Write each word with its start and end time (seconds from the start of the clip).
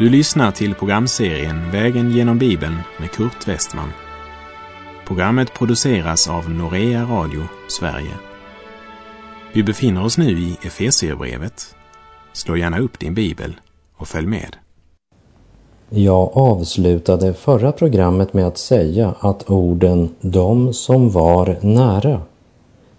Du 0.00 0.08
lyssnar 0.08 0.50
till 0.50 0.74
programserien 0.74 1.70
Vägen 1.72 2.10
genom 2.10 2.38
Bibeln 2.38 2.76
med 3.00 3.10
Kurt 3.10 3.48
Westman. 3.48 3.88
Programmet 5.06 5.54
produceras 5.54 6.28
av 6.28 6.50
Norea 6.50 7.04
Radio 7.04 7.42
Sverige. 7.68 8.12
Vi 9.52 9.62
befinner 9.62 10.04
oss 10.04 10.18
nu 10.18 10.30
i 10.30 10.56
Efesierbrevet. 10.62 11.74
Slå 12.32 12.56
gärna 12.56 12.78
upp 12.78 12.98
din 12.98 13.14
bibel 13.14 13.56
och 13.96 14.08
följ 14.08 14.26
med. 14.26 14.56
Jag 15.90 16.30
avslutade 16.36 17.34
förra 17.34 17.72
programmet 17.72 18.32
med 18.32 18.46
att 18.46 18.58
säga 18.58 19.14
att 19.20 19.50
orden 19.50 20.08
”de 20.20 20.72
som 20.72 21.10
var 21.10 21.58
nära” 21.60 22.20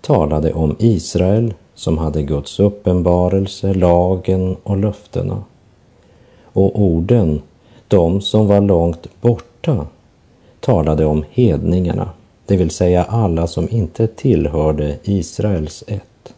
talade 0.01 0.53
om 0.53 0.75
Israel 0.79 1.53
som 1.75 1.97
hade 1.97 2.23
Guds 2.23 2.59
uppenbarelse, 2.59 3.73
lagen 3.73 4.55
och 4.63 4.77
löftena. 4.77 5.43
Och 6.53 6.81
orden 6.81 7.41
”de 7.87 8.21
som 8.21 8.47
var 8.47 8.61
långt 8.61 9.07
borta” 9.21 9.85
talade 10.59 11.05
om 11.05 11.25
hedningarna, 11.31 12.09
det 12.45 12.57
vill 12.57 12.69
säga 12.69 13.03
alla 13.03 13.47
som 13.47 13.69
inte 13.69 14.07
tillhörde 14.07 14.97
Israels 15.03 15.83
ett. 15.87 16.33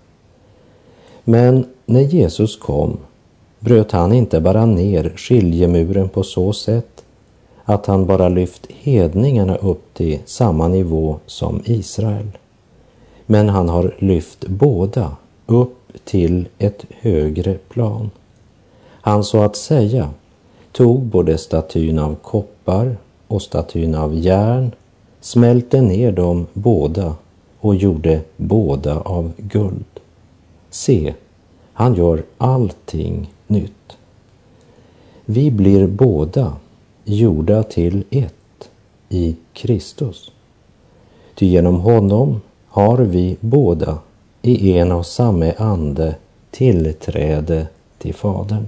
Men 1.24 1.66
när 1.86 2.02
Jesus 2.02 2.58
kom 2.58 2.98
bröt 3.60 3.92
han 3.92 4.14
inte 4.14 4.42
bara 4.42 4.66
ner 4.66 5.14
skiljemuren 5.16 6.10
på 6.10 6.24
så 6.24 6.54
sätt 6.54 7.04
att 7.64 7.86
han 7.86 8.06
bara 8.06 8.30
lyft 8.30 8.68
hedningarna 8.72 9.56
upp 9.56 9.94
till 9.94 10.20
samma 10.26 10.68
nivå 10.68 11.20
som 11.26 11.62
Israel. 11.66 12.28
Men 13.26 13.50
han 13.50 13.70
har 13.70 13.96
lyft 14.00 14.48
båda 14.48 15.16
upp 15.46 15.78
till 16.04 16.48
ett 16.58 16.86
högre 16.90 17.54
plan. 17.54 18.10
Han 19.06 19.24
så 19.24 19.42
att 19.42 19.56
säga 19.56 20.10
tog 20.72 21.02
både 21.02 21.38
statyn 21.38 22.00
av 22.00 22.16
koppar 22.16 22.98
och 23.28 23.42
statyn 23.42 23.96
av 23.96 24.16
järn, 24.16 24.72
smälte 25.22 25.82
ner 25.82 26.12
dem 26.12 26.48
båda 26.54 27.16
och 27.60 27.76
gjorde 27.76 28.22
båda 28.38 29.00
av 29.00 29.32
guld. 29.38 30.00
Se, 30.70 31.14
han 31.74 31.96
gör 31.96 32.24
allting 32.38 33.34
nytt. 33.48 33.98
Vi 35.26 35.52
blir 35.52 35.88
båda 35.88 36.54
gjorda 37.04 37.64
till 37.64 38.04
ett 38.10 38.70
i 39.10 39.36
Kristus. 39.54 40.32
Ty 41.36 41.46
genom 41.46 41.80
honom 41.80 42.42
har 42.68 42.98
vi 42.98 43.38
båda 43.40 43.98
i 44.42 44.78
en 44.78 44.92
och 44.92 45.06
samma 45.06 45.52
ande 45.52 46.16
tillträde 46.52 47.68
till 47.98 48.14
Fadern. 48.14 48.66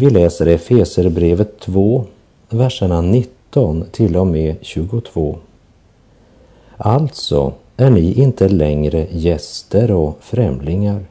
Vi 0.00 0.10
läser 0.10 0.46
Efeserbrevet 0.46 1.60
2, 1.60 2.04
verserna 2.48 3.00
19 3.00 3.84
till 3.90 4.16
och 4.16 4.26
med 4.26 4.56
22. 4.60 5.38
Alltså 6.76 7.52
är 7.76 7.90
ni 7.90 8.12
inte 8.12 8.48
längre 8.48 9.06
gäster 9.10 9.90
och 9.90 10.18
främlingar 10.20 11.04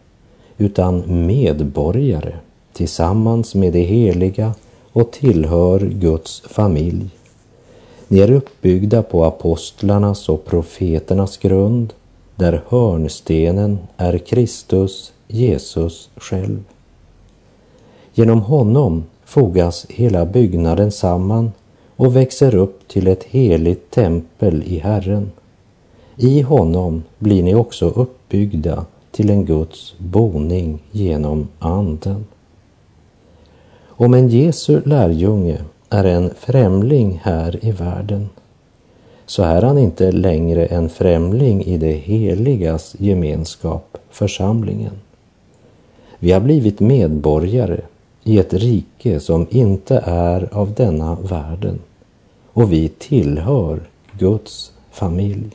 utan 0.57 1.25
medborgare 1.25 2.33
tillsammans 2.73 3.55
med 3.55 3.73
de 3.73 3.79
heliga 3.79 4.53
och 4.93 5.11
tillhör 5.11 5.79
Guds 5.79 6.41
familj. 6.41 7.09
Ni 8.07 8.19
är 8.19 8.31
uppbyggda 8.31 9.03
på 9.03 9.25
apostlarnas 9.25 10.29
och 10.29 10.45
profeternas 10.45 11.37
grund 11.37 11.93
där 12.35 12.61
hörnstenen 12.67 13.79
är 13.97 14.17
Kristus, 14.17 15.13
Jesus 15.27 16.09
själv. 16.15 16.63
Genom 18.19 18.41
honom 18.41 19.03
fogas 19.25 19.85
hela 19.89 20.25
byggnaden 20.25 20.91
samman 20.91 21.51
och 21.95 22.15
växer 22.15 22.55
upp 22.55 22.87
till 22.87 23.07
ett 23.07 23.23
heligt 23.23 23.91
tempel 23.91 24.63
i 24.63 24.79
Herren. 24.79 25.31
I 26.15 26.41
honom 26.41 27.03
blir 27.19 27.43
ni 27.43 27.55
också 27.55 27.89
uppbyggda 27.89 28.85
till 29.11 29.29
en 29.29 29.45
Guds 29.45 29.95
boning 29.97 30.79
genom 30.91 31.47
Anden. 31.59 32.25
Om 33.87 34.13
en 34.13 34.29
Jesu 34.29 34.81
lärjunge 34.85 35.57
är 35.89 36.03
en 36.03 36.33
främling 36.39 37.21
här 37.23 37.65
i 37.65 37.71
världen 37.71 38.29
så 39.25 39.43
är 39.43 39.61
han 39.61 39.77
inte 39.77 40.11
längre 40.11 40.65
en 40.65 40.89
främling 40.89 41.63
i 41.63 41.77
det 41.77 41.93
heligas 41.93 42.95
gemenskap, 42.99 43.97
församlingen. 44.09 44.93
Vi 46.19 46.31
har 46.31 46.39
blivit 46.39 46.79
medborgare 46.79 47.81
i 48.23 48.37
ett 48.37 48.53
rike 48.53 49.19
som 49.19 49.47
inte 49.49 50.03
är 50.05 50.49
av 50.51 50.73
denna 50.73 51.15
världen 51.15 51.79
och 52.53 52.71
vi 52.71 52.89
tillhör 52.89 53.79
Guds 54.17 54.71
familj. 54.91 55.49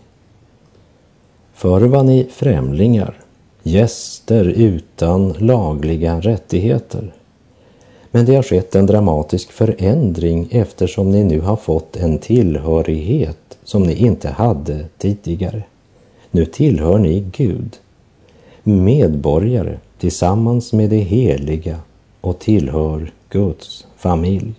Förr 1.54 1.80
var 1.80 2.02
ni 2.02 2.26
främlingar, 2.30 3.14
gäster 3.62 4.44
utan 4.44 5.32
lagliga 5.38 6.20
rättigheter. 6.20 7.12
Men 8.10 8.24
det 8.24 8.34
har 8.34 8.42
skett 8.42 8.74
en 8.74 8.86
dramatisk 8.86 9.52
förändring 9.52 10.48
eftersom 10.50 11.10
ni 11.10 11.24
nu 11.24 11.40
har 11.40 11.56
fått 11.56 11.96
en 11.96 12.18
tillhörighet 12.18 13.58
som 13.64 13.82
ni 13.82 13.94
inte 13.94 14.28
hade 14.28 14.84
tidigare. 14.98 15.62
Nu 16.30 16.46
tillhör 16.46 16.98
ni 16.98 17.24
Gud, 17.32 17.76
medborgare 18.62 19.78
tillsammans 19.98 20.72
med 20.72 20.90
det 20.90 20.96
heliga 20.96 21.78
och 22.24 22.38
tillhör 22.38 23.12
Guds 23.28 23.86
familj. 23.96 24.52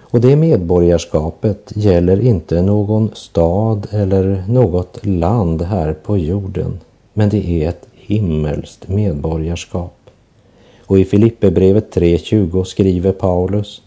Och 0.00 0.20
det 0.20 0.36
medborgarskapet 0.36 1.72
gäller 1.74 2.20
inte 2.20 2.62
någon 2.62 3.10
stad 3.14 3.86
eller 3.90 4.44
något 4.48 5.06
land 5.06 5.62
här 5.62 5.92
på 5.92 6.18
jorden, 6.18 6.78
men 7.12 7.28
det 7.28 7.48
är 7.48 7.68
ett 7.68 7.88
himmelskt 7.92 8.88
medborgarskap. 8.88 9.96
Och 10.86 10.98
i 10.98 11.04
Filipperbrevet 11.04 11.96
3.20 11.96 12.64
skriver 12.64 13.12
Paulus, 13.12 13.82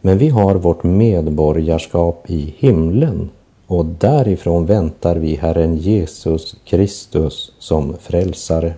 men 0.00 0.18
vi 0.18 0.28
har 0.28 0.54
vårt 0.54 0.84
medborgarskap 0.84 2.24
i 2.30 2.54
himlen 2.58 3.30
och 3.66 3.86
därifrån 3.86 4.66
väntar 4.66 5.16
vi 5.16 5.34
Herren 5.34 5.76
Jesus 5.76 6.56
Kristus 6.64 7.52
som 7.58 7.96
frälsare. 8.00 8.74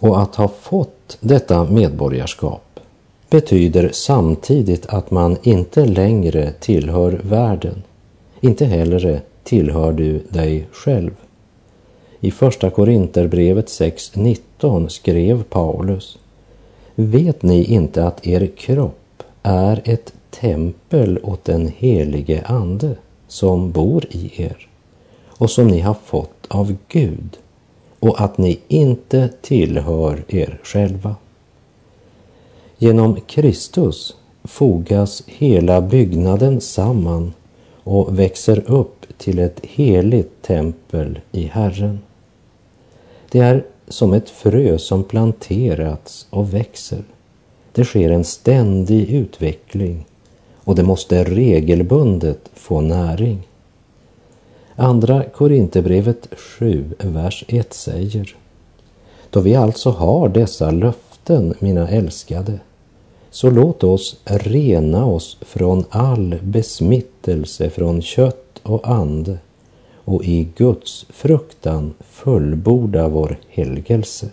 Och 0.00 0.22
att 0.22 0.34
ha 0.34 0.48
fått 0.48 1.18
detta 1.20 1.64
medborgarskap 1.64 2.80
betyder 3.30 3.90
samtidigt 3.92 4.86
att 4.86 5.10
man 5.10 5.36
inte 5.42 5.84
längre 5.84 6.52
tillhör 6.60 7.20
världen. 7.24 7.82
Inte 8.40 8.64
heller 8.64 9.20
tillhör 9.44 9.92
du 9.92 10.18
dig 10.28 10.66
själv. 10.72 11.10
I 12.20 12.30
Första 12.30 12.70
Korinterbrevet 12.70 13.66
6.19 13.66 14.88
skrev 14.88 15.42
Paulus 15.42 16.18
Vet 16.94 17.42
ni 17.42 17.64
inte 17.64 18.06
att 18.06 18.26
er 18.26 18.46
kropp 18.56 19.22
är 19.42 19.82
ett 19.84 20.12
tempel 20.30 21.18
åt 21.22 21.44
den 21.44 21.72
helige 21.76 22.42
Ande 22.46 22.96
som 23.28 23.70
bor 23.70 24.04
i 24.10 24.42
er 24.42 24.68
och 25.26 25.50
som 25.50 25.68
ni 25.68 25.80
har 25.80 25.96
fått 26.04 26.46
av 26.48 26.76
Gud 26.88 27.38
och 28.06 28.20
att 28.20 28.38
ni 28.38 28.58
inte 28.68 29.28
tillhör 29.42 30.24
er 30.28 30.60
själva. 30.62 31.16
Genom 32.78 33.20
Kristus 33.20 34.16
fogas 34.44 35.22
hela 35.26 35.80
byggnaden 35.80 36.60
samman 36.60 37.32
och 37.82 38.18
växer 38.18 38.62
upp 38.70 39.06
till 39.18 39.38
ett 39.38 39.60
heligt 39.62 40.42
tempel 40.42 41.20
i 41.32 41.44
Herren. 41.44 41.98
Det 43.30 43.38
är 43.38 43.64
som 43.88 44.12
ett 44.12 44.30
frö 44.30 44.78
som 44.78 45.04
planterats 45.04 46.26
och 46.30 46.54
växer. 46.54 47.04
Det 47.72 47.84
sker 47.84 48.10
en 48.10 48.24
ständig 48.24 49.10
utveckling 49.10 50.06
och 50.64 50.74
det 50.74 50.82
måste 50.82 51.24
regelbundet 51.24 52.50
få 52.54 52.80
näring. 52.80 53.48
Andra 54.78 55.24
Korinthierbrevet 55.24 56.28
7, 56.32 56.84
vers 56.98 57.44
1 57.48 57.74
säger 57.74 58.36
Då 59.30 59.40
vi 59.40 59.54
alltså 59.54 59.90
har 59.90 60.28
dessa 60.28 60.70
löften, 60.70 61.54
mina 61.58 61.88
älskade, 61.88 62.60
så 63.30 63.50
låt 63.50 63.84
oss 63.84 64.20
rena 64.24 65.04
oss 65.04 65.38
från 65.40 65.84
all 65.90 66.36
besmittelse 66.42 67.70
från 67.70 68.02
kött 68.02 68.60
och 68.62 68.88
ande 68.88 69.38
och 69.94 70.24
i 70.24 70.48
Guds 70.56 71.06
fruktan 71.08 71.94
fullborda 72.00 73.08
vår 73.08 73.38
helgelse. 73.48 74.28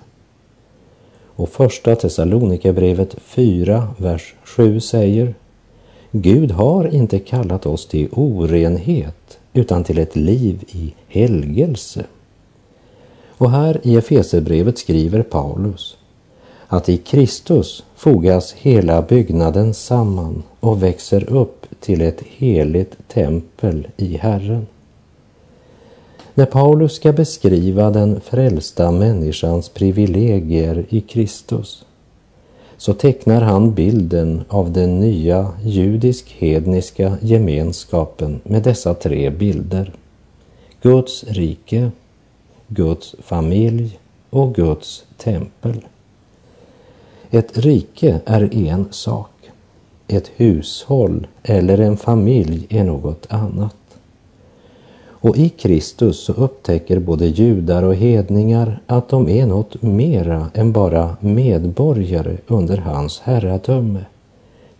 Och 1.35 1.49
första 1.49 1.95
Thessalonikerbrevet 1.95 3.15
4, 3.21 3.87
vers 3.97 4.35
7 4.43 4.79
säger 4.79 5.35
Gud 6.11 6.51
har 6.51 6.95
inte 6.95 7.19
kallat 7.19 7.65
oss 7.65 7.87
till 7.87 8.09
orenhet 8.11 9.39
utan 9.53 9.83
till 9.83 9.97
ett 9.97 10.15
liv 10.15 10.63
i 10.67 10.93
helgelse. 11.07 12.05
Och 13.37 13.51
här 13.51 13.79
i 13.83 13.95
Efesebrevet 13.95 14.77
skriver 14.77 15.23
Paulus 15.23 15.97
att 16.67 16.89
i 16.89 16.97
Kristus 16.97 17.83
fogas 17.95 18.53
hela 18.53 19.01
byggnaden 19.01 19.73
samman 19.73 20.43
och 20.59 20.83
växer 20.83 21.29
upp 21.29 21.65
till 21.79 22.01
ett 22.01 22.21
heligt 22.21 22.97
tempel 23.07 23.87
i 23.97 24.17
Herren. 24.17 24.67
När 26.33 26.45
Paulus 26.45 26.93
ska 26.93 27.13
beskriva 27.13 27.89
den 27.89 28.21
frälsta 28.21 28.91
människans 28.91 29.69
privilegier 29.69 30.85
i 30.89 31.01
Kristus 31.01 31.85
så 32.83 32.93
tecknar 32.93 33.41
han 33.41 33.73
bilden 33.73 34.43
av 34.47 34.71
den 34.71 34.99
nya 34.99 35.51
judisk-hedniska 35.63 37.17
gemenskapen 37.21 38.41
med 38.43 38.63
dessa 38.63 38.93
tre 38.93 39.29
bilder. 39.29 39.93
Guds 40.81 41.23
rike, 41.23 41.91
Guds 42.67 43.15
familj 43.19 43.99
och 44.29 44.55
Guds 44.55 45.03
tempel. 45.17 45.85
Ett 47.31 47.57
rike 47.57 48.21
är 48.25 48.55
en 48.55 48.87
sak. 48.91 49.49
Ett 50.07 50.31
hushåll 50.35 51.27
eller 51.43 51.77
en 51.77 51.97
familj 51.97 52.67
är 52.69 52.83
något 52.83 53.25
annat. 53.29 53.75
Och 55.23 55.37
i 55.37 55.49
Kristus 55.49 56.19
så 56.19 56.33
upptäcker 56.33 56.99
både 56.99 57.27
judar 57.27 57.83
och 57.83 57.95
hedningar 57.95 58.81
att 58.87 59.09
de 59.09 59.29
är 59.29 59.45
något 59.45 59.81
mera 59.81 60.47
än 60.53 60.71
bara 60.71 61.17
medborgare 61.19 62.37
under 62.47 62.77
hans 62.77 63.19
herradöme. 63.19 64.05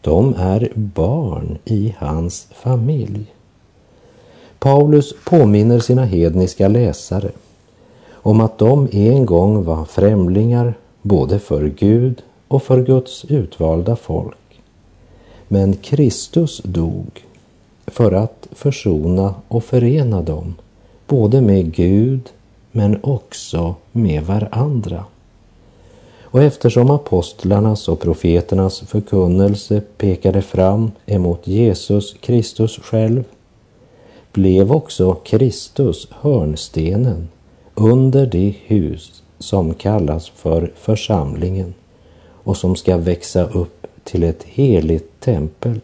De 0.02 0.34
är 0.38 0.72
barn 0.76 1.58
i 1.66 1.96
hans 1.98 2.48
familj. 2.52 3.26
Paulus 4.60 5.14
påminner 5.26 5.80
sina 5.80 6.06
hedniska 6.06 6.68
läsare 6.68 7.32
om 8.14 8.42
att 8.42 8.58
de 8.58 8.88
en 8.92 9.26
gång 9.26 9.64
var 9.64 9.86
främlingar 9.86 10.74
både 11.02 11.40
för 11.40 11.68
Gud 11.68 12.22
och 12.48 12.64
för 12.64 12.84
Guds 12.84 13.26
utvalda 13.26 13.96
folk. 13.96 14.62
Men 15.48 15.74
Kristus 15.74 16.62
dog 16.64 17.24
för 17.88 18.12
att 18.12 18.48
försona 18.52 19.36
och 19.48 19.64
förena 19.64 20.22
dem, 20.22 20.56
både 21.08 21.42
med 21.42 21.74
Gud 21.76 22.30
men 22.72 23.00
också 23.04 23.76
med 23.92 24.24
varandra. 24.24 25.06
Och 26.22 26.44
eftersom 26.44 26.92
apostlarnas 26.92 27.88
och 27.88 28.00
profeternas 28.00 28.80
förkunnelse 28.80 29.82
pekade 29.98 30.42
fram 30.42 30.92
emot 31.06 31.48
Jesus 31.48 32.16
Kristus 32.20 32.80
själv, 32.80 33.24
blev 34.32 34.72
också 34.72 35.14
Kristus 35.14 36.08
hörnstenen 36.12 37.30
under 37.76 38.26
det 38.26 38.56
hus 38.66 39.24
som 39.40 39.74
kallas 39.74 40.30
för 40.30 40.72
församlingen 40.76 41.74
och 42.44 42.58
som 42.58 42.76
ska 42.76 42.98
växa 42.98 43.44
upp 43.44 43.88
till 44.04 44.24
ett 44.24 44.44
heligt 44.44 45.20
tempel. 45.20 45.80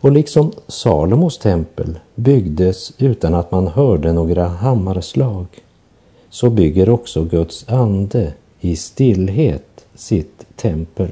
Och 0.00 0.12
liksom 0.12 0.52
Salomos 0.66 1.38
tempel 1.38 1.98
byggdes 2.14 2.92
utan 2.98 3.34
att 3.34 3.50
man 3.50 3.68
hörde 3.68 4.12
några 4.12 4.46
hammarslag, 4.48 5.46
så 6.30 6.50
bygger 6.50 6.88
också 6.88 7.24
Guds 7.24 7.68
ande 7.68 8.32
i 8.60 8.76
stillhet 8.76 9.84
sitt 9.94 10.46
tempel. 10.56 11.08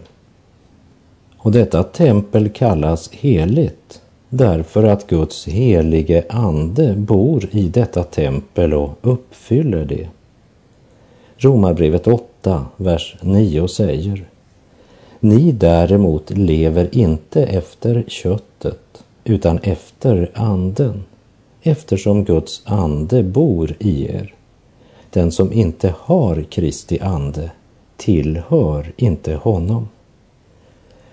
Och 1.38 1.52
detta 1.52 1.82
tempel 1.82 2.48
kallas 2.48 3.10
heligt 3.12 4.02
därför 4.28 4.84
att 4.84 5.06
Guds 5.06 5.46
helige 5.46 6.24
ande 6.28 6.94
bor 6.94 7.48
i 7.50 7.68
detta 7.68 8.04
tempel 8.04 8.74
och 8.74 8.90
uppfyller 9.02 9.84
det. 9.84 10.08
Romarbrevet 11.36 12.06
8, 12.06 12.66
vers 12.76 13.16
9 13.22 13.68
säger 13.68 14.24
Ni 15.20 15.52
däremot 15.52 16.30
lever 16.30 16.88
inte 16.92 17.44
efter 17.44 18.04
kött 18.08 18.47
utan 19.28 19.58
efter 19.58 20.30
anden 20.34 21.04
eftersom 21.62 22.24
Guds 22.24 22.62
ande 22.64 23.22
bor 23.22 23.76
i 23.78 24.04
er. 24.04 24.34
Den 25.10 25.32
som 25.32 25.52
inte 25.52 25.94
har 25.98 26.42
Kristi 26.42 27.00
ande 27.00 27.50
tillhör 27.96 28.92
inte 28.96 29.34
honom. 29.34 29.88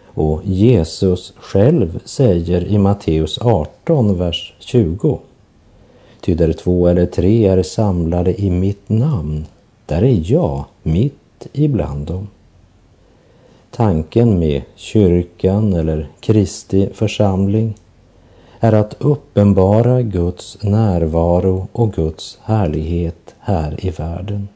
Och 0.03 0.41
Jesus 0.43 1.33
själv 1.37 1.99
säger 2.05 2.67
i 2.67 2.77
Matteus 2.77 3.37
18, 3.41 4.17
vers 4.17 4.53
20. 4.59 5.19
Ty 6.21 6.35
där 6.35 6.53
två 6.53 6.87
eller 6.87 7.05
tre 7.05 7.47
är 7.47 7.63
samlade 7.63 8.41
i 8.41 8.49
mitt 8.49 8.89
namn, 8.89 9.45
där 9.85 10.03
är 10.03 10.31
jag 10.31 10.65
mitt 10.83 11.47
ibland 11.53 12.07
dem. 12.07 12.27
Tanken 13.71 14.39
med 14.39 14.61
kyrkan 14.75 15.73
eller 15.73 16.07
Kristi 16.19 16.89
församling 16.93 17.73
är 18.59 18.73
att 18.73 18.95
uppenbara 18.99 20.01
Guds 20.01 20.57
närvaro 20.63 21.67
och 21.71 21.93
Guds 21.93 22.39
härlighet 22.43 23.35
här 23.39 23.85
i 23.85 23.89
världen. 23.89 24.47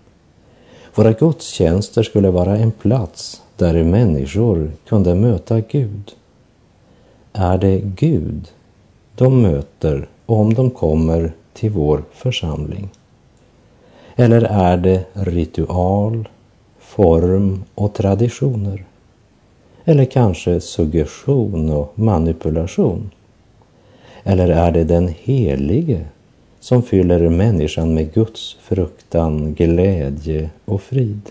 Våra 0.95 1.13
gudstjänster 1.13 2.03
skulle 2.03 2.29
vara 2.29 2.57
en 2.57 2.71
plats 2.71 3.41
där 3.57 3.83
människor 3.83 4.71
kunde 4.87 5.15
möta 5.15 5.59
Gud. 5.59 6.11
Är 7.33 7.57
det 7.57 7.79
Gud 7.79 8.47
de 9.15 9.41
möter 9.41 10.07
om 10.25 10.53
de 10.53 10.69
kommer 10.69 11.33
till 11.53 11.71
vår 11.71 12.03
församling? 12.13 12.89
Eller 14.15 14.41
är 14.41 14.77
det 14.77 15.05
ritual, 15.13 16.29
form 16.79 17.63
och 17.75 17.93
traditioner? 17.93 18.85
Eller 19.85 20.05
kanske 20.05 20.61
suggestion 20.61 21.69
och 21.69 21.99
manipulation? 21.99 23.09
Eller 24.23 24.49
är 24.49 24.71
det 24.71 24.83
den 24.83 25.07
helige 25.07 26.05
som 26.59 26.83
fyller 26.83 27.29
människan 27.29 27.93
med 27.93 28.13
Guds 28.13 28.57
fruktan, 28.61 29.53
glädje 29.53 30.49
och 30.65 30.81
frid? 30.81 31.21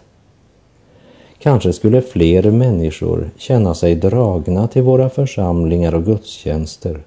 Kanske 1.39 1.73
skulle 1.73 2.03
fler 2.03 2.51
människor 2.51 3.31
känna 3.37 3.75
sig 3.75 3.95
dragna 3.95 4.69
till 4.69 4.83
våra 4.83 5.11
församlingar 5.11 5.95
och 5.95 6.05
gudstjänster 6.05 7.01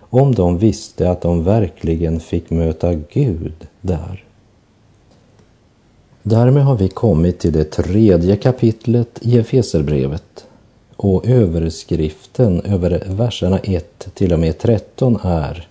om 0.00 0.34
de 0.34 0.58
visste 0.58 1.10
att 1.10 1.20
de 1.20 1.44
verkligen 1.44 2.20
fick 2.20 2.50
möta 2.50 2.94
Gud 2.94 3.66
där. 3.80 4.24
Därmed 6.22 6.64
har 6.64 6.76
vi 6.76 6.88
kommit 6.88 7.38
till 7.38 7.52
det 7.52 7.64
tredje 7.64 8.36
kapitlet 8.36 9.18
i 9.22 9.38
Efeserbrevet 9.38 10.46
och 10.96 11.26
överskriften 11.26 12.60
över 12.60 13.02
verserna 13.06 13.58
1 13.58 14.08
till 14.14 14.32
och 14.32 14.38
med 14.38 14.58
13 14.58 15.18
är 15.22 15.68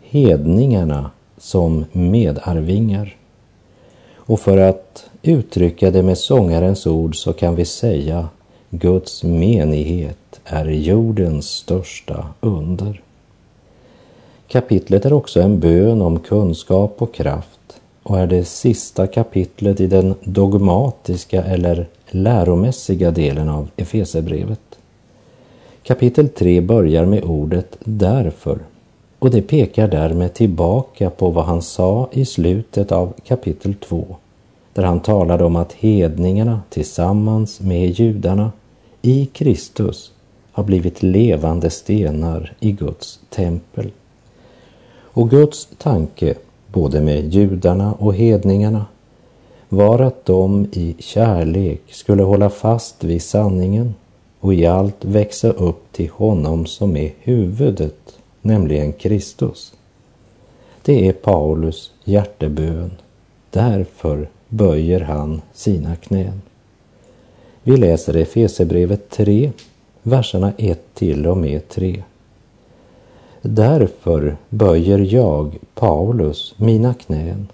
Hedningarna 0.00 1.10
som 1.38 1.84
medarvingar. 1.92 3.16
Och 4.14 4.40
för 4.40 4.58
att 4.58 5.10
uttrycka 5.22 5.90
det 5.90 6.02
med 6.02 6.18
sångarens 6.18 6.86
ord 6.86 7.16
så 7.16 7.32
kan 7.32 7.54
vi 7.54 7.64
säga 7.64 8.28
Guds 8.70 9.22
menighet 9.22 10.40
är 10.44 10.66
jordens 10.66 11.48
största 11.48 12.26
under. 12.40 13.00
Kapitlet 14.48 15.04
är 15.04 15.12
också 15.12 15.40
en 15.40 15.60
bön 15.60 16.02
om 16.02 16.18
kunskap 16.18 17.02
och 17.02 17.14
kraft 17.14 17.63
och 18.04 18.18
är 18.18 18.26
det 18.26 18.44
sista 18.44 19.06
kapitlet 19.06 19.80
i 19.80 19.86
den 19.86 20.14
dogmatiska 20.24 21.44
eller 21.44 21.86
läromässiga 22.10 23.10
delen 23.10 23.48
av 23.48 23.68
Efesebrevet. 23.76 24.60
Kapitel 25.82 26.28
3 26.28 26.60
börjar 26.60 27.04
med 27.04 27.24
ordet 27.24 27.76
därför 27.84 28.58
och 29.18 29.30
det 29.30 29.42
pekar 29.42 29.88
därmed 29.88 30.34
tillbaka 30.34 31.10
på 31.10 31.30
vad 31.30 31.44
han 31.44 31.62
sa 31.62 32.08
i 32.12 32.24
slutet 32.24 32.92
av 32.92 33.12
kapitel 33.24 33.74
2 33.74 34.16
där 34.72 34.82
han 34.82 35.00
talade 35.00 35.44
om 35.44 35.56
att 35.56 35.72
hedningarna 35.72 36.60
tillsammans 36.70 37.60
med 37.60 37.90
judarna 37.90 38.52
i 39.02 39.26
Kristus 39.26 40.12
har 40.52 40.64
blivit 40.64 41.02
levande 41.02 41.70
stenar 41.70 42.52
i 42.60 42.72
Guds 42.72 43.20
tempel. 43.30 43.90
Och 44.96 45.30
Guds 45.30 45.68
tanke, 45.78 46.34
både 46.74 47.00
med 47.00 47.34
judarna 47.34 47.92
och 47.92 48.14
hedningarna, 48.14 48.86
var 49.68 49.98
att 49.98 50.24
de 50.24 50.66
i 50.72 50.94
kärlek 50.98 51.80
skulle 51.90 52.22
hålla 52.22 52.50
fast 52.50 53.04
vid 53.04 53.22
sanningen 53.22 53.94
och 54.40 54.54
i 54.54 54.66
allt 54.66 55.04
växa 55.04 55.50
upp 55.50 55.92
till 55.92 56.10
honom 56.10 56.66
som 56.66 56.96
är 56.96 57.12
huvudet, 57.20 58.18
nämligen 58.40 58.92
Kristus. 58.92 59.72
Det 60.82 61.08
är 61.08 61.12
Paulus 61.12 61.92
hjärtebön. 62.04 62.90
Därför 63.50 64.28
böjer 64.48 65.00
han 65.00 65.42
sina 65.52 65.96
knän. 65.96 66.42
Vi 67.62 67.76
läser 67.76 68.16
Efesebrevet 68.16 69.10
3, 69.10 69.52
verserna 70.02 70.52
1 70.58 70.94
till 70.94 71.26
och 71.26 71.36
med 71.36 71.68
3. 71.68 72.02
Därför 73.46 74.36
böjer 74.50 74.98
jag, 75.14 75.58
Paulus, 75.74 76.54
mina 76.56 76.94
knän, 76.94 77.46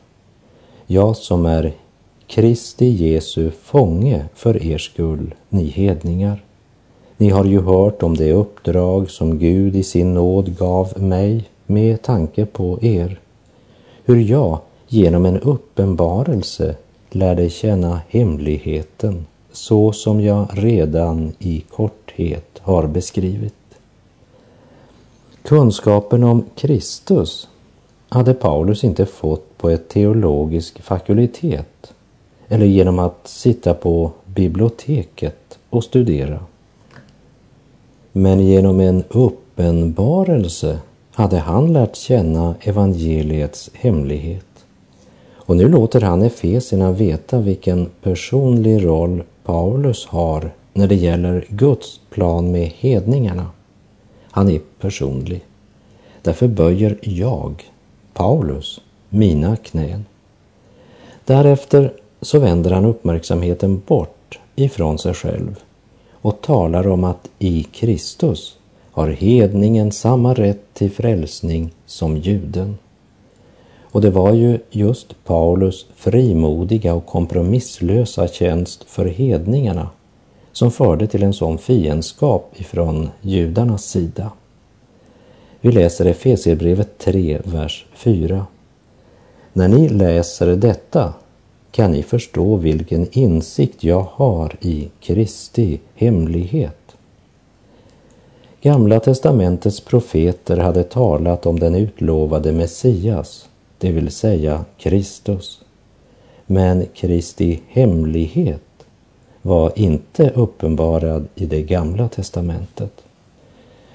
jag 0.87 1.17
som 1.17 1.47
är 1.47 1.73
Kristi 2.27 2.87
Jesu 2.87 3.51
fånge 3.51 4.25
för 4.35 4.63
er 4.63 4.79
skull, 4.79 5.35
ni 5.49 5.65
hedningar. 5.65 6.45
Ni 7.17 7.31
har 7.31 7.45
ju 7.45 7.61
hört 7.61 8.03
om 8.03 8.17
det 8.17 8.33
uppdrag 8.33 9.11
som 9.11 9.39
Gud 9.39 9.77
i 9.77 9.83
sin 9.83 10.15
nåd 10.15 10.59
gav 10.59 11.03
mig 11.03 11.45
med 11.67 12.03
tanke 12.03 12.47
på 12.47 12.79
er. 12.83 13.21
Hur 14.05 14.21
jag 14.21 14.59
genom 14.89 15.27
en 15.27 15.41
uppenbarelse 15.41 16.77
lärde 17.11 17.51
känna 17.51 18.01
hemligheten 18.09 19.27
så 19.53 19.93
som 19.93 20.21
jag 20.21 20.47
redan 20.53 21.33
i 21.39 21.61
korthet 21.61 22.59
har 22.61 22.87
beskrivit. 22.87 23.55
Kunskapen 25.43 26.25
om 26.25 26.45
Kristus 26.55 27.49
hade 28.09 28.35
Paulus 28.35 28.85
inte 28.85 29.07
fått 29.07 29.59
på 29.59 29.71
ett 29.71 29.89
teologisk 29.89 30.83
fakultet 30.83 31.93
eller 32.49 32.67
genom 32.67 32.99
att 32.99 33.29
sitta 33.29 33.75
på 33.75 34.11
biblioteket 34.27 35.59
och 35.71 35.85
studera. 35.85 36.39
Men 38.13 38.41
genom 38.41 38.81
en 38.81 39.05
uppenbarelse 39.09 40.79
hade 41.13 41.39
han 41.39 41.73
lärt 41.73 41.97
känna 41.97 42.55
evangeliets 42.61 43.71
hemlighet. 43.75 44.47
Och 45.33 45.57
nu 45.57 45.69
låter 45.69 46.01
han 46.01 46.23
Efesierna 46.23 46.93
veta 46.93 47.39
vilken 47.39 47.87
personlig 48.03 48.87
roll 48.87 49.23
Paulus 49.45 50.07
har 50.07 50.51
när 50.73 50.87
det 50.87 50.95
gäller 50.95 51.45
Guds 51.49 52.01
plan 52.11 52.53
med 52.53 52.73
hedningarna. 52.77 53.47
Han 54.31 54.51
är 54.51 54.61
personlig. 54.81 55.41
Därför 56.23 56.49
böjer 56.49 56.99
jag, 57.01 57.71
Paulus, 58.15 58.81
mina 59.09 59.57
knän. 59.57 60.05
Därefter 61.25 61.93
så 62.21 62.39
vänder 62.39 62.71
han 62.71 62.85
uppmärksamheten 62.85 63.83
bort 63.87 64.39
ifrån 64.57 64.99
sig 64.99 65.15
själv 65.15 65.59
och 66.13 66.41
talar 66.41 66.89
om 66.89 67.05
att 67.05 67.29
i 67.39 67.63
Kristus 67.63 68.57
har 68.93 69.09
hedningen 69.09 69.93
samma 69.93 70.35
rätt 70.35 70.75
till 70.75 70.91
frälsning 70.91 71.71
som 71.87 72.17
juden. 72.17 72.79
Och 73.83 74.01
det 74.01 74.11
var 74.11 74.33
ju 74.33 74.59
just 74.71 75.25
Paulus 75.25 75.87
frimodiga 75.97 76.95
och 76.95 77.07
kompromisslösa 77.07 78.29
tjänst 78.29 78.85
för 78.85 79.05
hedningarna 79.07 79.89
som 80.53 80.71
förde 80.71 81.07
till 81.07 81.23
en 81.23 81.33
sån 81.33 81.59
fiendskap 81.59 82.53
ifrån 82.57 83.11
judarnas 83.21 83.85
sida. 83.85 84.31
Vi 85.61 85.73
läser 85.73 86.05
Efesierbrevet 86.05 86.99
3, 86.99 87.41
vers 87.45 87.87
4. 87.93 88.47
När 89.53 89.69
ni 89.69 89.89
läser 89.89 90.57
detta 90.57 91.15
kan 91.71 91.93
ni 91.93 92.03
förstå 92.03 92.57
vilken 92.57 93.07
insikt 93.13 93.85
jag 93.85 94.07
har 94.11 94.57
i 94.61 94.89
Kristi 95.01 95.81
hemlighet. 95.95 96.97
Gamla 98.63 99.01
testamentets 99.01 99.81
profeter 99.81 100.57
hade 100.57 100.83
talat 100.83 101.47
om 101.47 101.59
den 101.59 101.75
utlovade 101.75 102.53
Messias, 102.53 103.49
det 103.79 103.93
vill 103.93 104.11
säga 104.11 104.65
Kristus. 104.79 105.61
Men 106.47 106.87
Kristi 106.95 107.61
hemlighet 107.69 108.63
var 109.43 109.73
inte 109.75 110.31
uppenbarad 110.31 111.29
i 111.35 111.47
det 111.47 111.63
gamla 111.63 112.09
testamentet. 112.09 112.93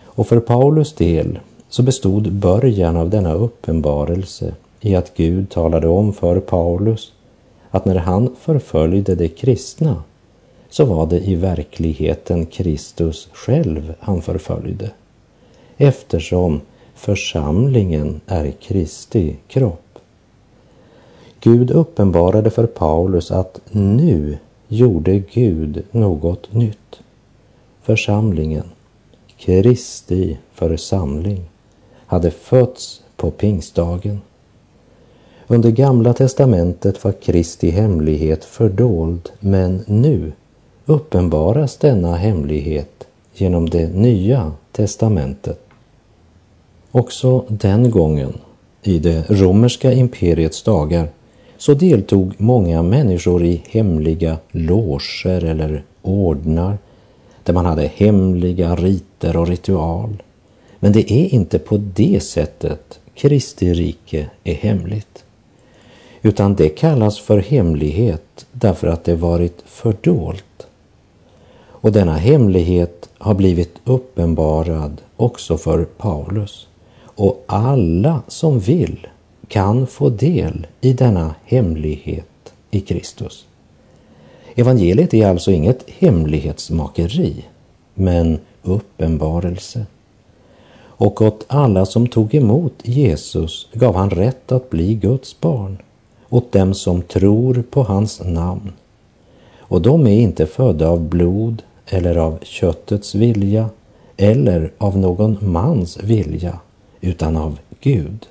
Och 0.04 0.28
för 0.28 0.40
Paulus 0.40 0.94
del 0.94 1.40
så 1.70 1.84
bestod 1.84 2.32
början 2.32 2.98
av 2.98 3.10
denna 3.10 3.34
uppenbarelse 3.34 4.54
i 4.82 4.96
att 4.96 5.18
Gud 5.18 5.50
talade 5.50 5.88
om 5.88 6.14
för 6.14 6.40
Paulus 6.40 7.12
att 7.70 7.86
när 7.86 7.96
han 7.96 8.36
förföljde 8.40 9.16
de 9.16 9.28
kristna 9.28 10.04
så 10.70 10.86
var 10.86 11.06
det 11.06 11.20
i 11.20 11.36
verkligheten 11.36 12.46
Kristus 12.46 13.30
själv 13.34 13.94
han 14.00 14.22
förföljde 14.22 14.92
eftersom 15.78 16.62
församlingen 16.96 18.22
är 18.26 18.52
Kristi 18.52 19.36
kropp. 19.48 20.00
Gud 21.40 21.72
uppenbarade 21.72 22.50
för 22.50 22.66
Paulus 22.66 23.32
att 23.32 23.62
nu 23.72 24.38
gjorde 24.68 25.20
Gud 25.20 25.84
något 25.92 26.54
nytt. 26.54 27.00
Församlingen, 27.82 28.66
Kristi 29.38 30.38
församling, 30.54 31.42
hade 32.06 32.32
fötts 32.32 33.02
på 33.16 33.32
pingstdagen. 33.32 34.22
Under 35.48 35.72
Gamla 35.72 36.14
testamentet 36.14 37.04
var 37.04 37.12
Kristi 37.12 37.70
hemlighet 37.70 38.44
fördold, 38.44 39.30
men 39.40 39.84
nu 39.88 40.32
uppenbaras 40.86 41.78
denna 41.78 42.16
hemlighet 42.16 43.08
genom 43.34 43.70
det 43.70 43.88
nya 43.88 44.52
testamentet. 44.72 45.60
Också 46.92 47.46
den 47.48 47.92
gången, 47.92 48.34
i 48.84 49.00
det 49.00 49.30
romerska 49.30 49.94
imperiets 49.94 50.64
dagar, 50.64 51.10
så 51.66 51.74
deltog 51.74 52.34
många 52.38 52.84
människor 52.84 53.44
i 53.44 53.62
hemliga 53.70 54.38
loger 54.52 55.44
eller 55.44 55.84
ordnar 56.02 56.78
där 57.44 57.54
man 57.54 57.66
hade 57.66 57.92
hemliga 57.96 58.76
riter 58.76 59.38
och 59.38 59.48
ritual. 59.48 60.24
Men 60.80 60.92
det 60.92 61.12
är 61.12 61.34
inte 61.34 61.60
på 61.60 61.78
det 61.78 62.24
sättet 62.24 63.00
Kristi 63.16 63.74
rike 63.74 64.30
är 64.44 64.54
hemligt. 64.54 65.24
Utan 66.22 66.56
det 66.56 66.70
kallas 66.70 67.20
för 67.20 67.38
hemlighet 67.38 68.46
därför 68.52 68.88
att 68.88 69.04
det 69.04 69.16
varit 69.16 69.64
fördolt. 69.66 70.68
Och 71.68 71.92
denna 71.92 72.16
hemlighet 72.16 73.10
har 73.18 73.34
blivit 73.34 73.76
uppenbarad 73.84 75.02
också 75.16 75.58
för 75.58 75.86
Paulus. 75.86 76.68
Och 77.16 77.44
alla 77.48 78.22
som 78.28 78.60
vill 78.60 79.08
kan 79.48 79.88
få 79.88 80.10
del 80.10 80.68
i 80.82 80.94
denna 80.94 81.36
hemlighet 81.46 82.54
i 82.72 82.82
Kristus. 82.82 83.46
Evangeliet 84.56 85.14
är 85.14 85.28
alltså 85.28 85.52
inget 85.52 85.90
hemlighetsmakeri, 85.90 87.46
men 87.94 88.40
uppenbarelse. 88.64 89.86
Och 90.98 91.22
åt 91.22 91.46
alla 91.48 91.86
som 91.86 92.08
tog 92.08 92.36
emot 92.36 92.74
Jesus 92.84 93.68
gav 93.74 93.96
han 93.96 94.10
rätt 94.10 94.52
att 94.52 94.70
bli 94.70 94.94
Guds 94.94 95.42
barn, 95.42 95.78
åt 96.30 96.52
dem 96.52 96.74
som 96.74 97.02
tror 97.02 97.64
på 97.70 97.84
hans 97.84 98.22
namn. 98.24 98.74
Och 99.60 99.82
de 99.82 100.08
är 100.08 100.20
inte 100.20 100.46
födda 100.46 100.90
av 100.90 101.02
blod 101.02 101.64
eller 101.88 102.16
av 102.16 102.40
köttets 102.42 103.16
vilja 103.16 103.70
eller 104.18 104.72
av 104.78 104.98
någon 104.98 105.38
mans 105.42 105.98
vilja, 106.04 106.60
utan 107.02 107.38
av 107.38 107.60
Gud. 107.82 108.28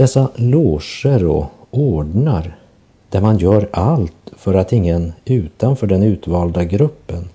Dessa 0.00 0.28
loger 0.34 1.26
och 1.26 1.46
ordnar 1.70 2.58
där 3.08 3.20
man 3.20 3.38
gör 3.38 3.68
allt 3.72 4.32
för 4.36 4.54
att 4.54 4.72
ingen 4.72 5.12
utanför 5.24 5.86
den 5.86 6.02
utvalda 6.02 6.64
gruppen 6.64 7.28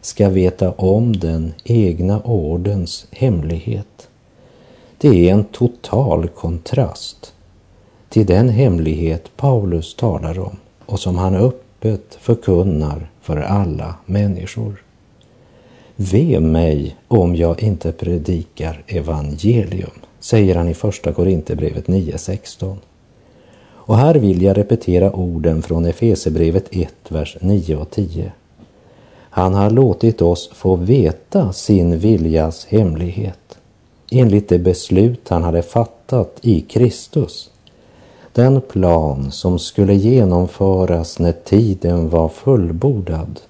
ska 0.00 0.28
veta 0.28 0.72
om 0.72 1.16
den 1.16 1.52
egna 1.64 2.20
ordens 2.20 3.06
hemlighet. 3.10 4.08
Det 4.98 5.08
är 5.08 5.32
en 5.32 5.44
total 5.44 6.28
kontrast 6.28 7.34
till 8.08 8.26
den 8.26 8.48
hemlighet 8.48 9.36
Paulus 9.36 9.94
talar 9.94 10.38
om 10.38 10.56
och 10.86 11.00
som 11.00 11.16
han 11.16 11.34
öppet 11.34 12.14
förkunnar 12.20 13.10
för 13.20 13.36
alla 13.36 13.94
människor. 14.06 14.82
Ve 15.96 16.40
mig 16.40 16.96
om 17.08 17.36
jag 17.36 17.62
inte 17.62 17.92
predikar 17.92 18.82
evangelium, 18.86 20.01
säger 20.22 20.54
han 20.54 20.68
i 20.68 20.74
Första 20.74 21.12
Korinthierbrevet 21.12 21.86
9.16. 21.86 22.76
Och 23.84 23.96
här 23.96 24.14
vill 24.14 24.42
jag 24.42 24.58
repetera 24.58 25.12
orden 25.12 25.62
från 25.62 25.84
Efesebrevet 25.84 26.64
1, 26.70 26.94
vers 27.08 27.36
9 27.40 27.76
och 27.76 27.90
10. 27.90 28.32
Han 29.30 29.54
har 29.54 29.70
låtit 29.70 30.22
oss 30.22 30.50
få 30.52 30.76
veta 30.76 31.52
sin 31.52 31.98
viljas 31.98 32.64
hemlighet 32.64 33.58
enligt 34.10 34.48
det 34.48 34.58
beslut 34.58 35.28
han 35.28 35.42
hade 35.42 35.62
fattat 35.62 36.38
i 36.42 36.60
Kristus. 36.60 37.50
Den 38.32 38.60
plan 38.60 39.30
som 39.30 39.58
skulle 39.58 39.94
genomföras 39.94 41.18
när 41.18 41.32
tiden 41.32 42.08
var 42.08 42.28
fullbordad. 42.28 43.40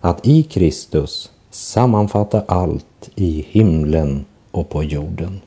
Att 0.00 0.26
i 0.26 0.42
Kristus 0.42 1.30
sammanfatta 1.50 2.42
allt 2.46 3.10
i 3.14 3.46
himlen 3.48 4.24
och 4.50 4.68
på 4.68 4.84
jorden. 4.84 5.40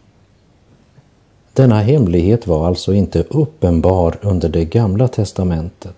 Denna 1.53 1.81
hemlighet 1.81 2.47
var 2.47 2.67
alltså 2.67 2.93
inte 2.93 3.23
uppenbar 3.29 4.17
under 4.21 4.49
det 4.49 4.65
gamla 4.65 5.07
testamentet. 5.07 5.95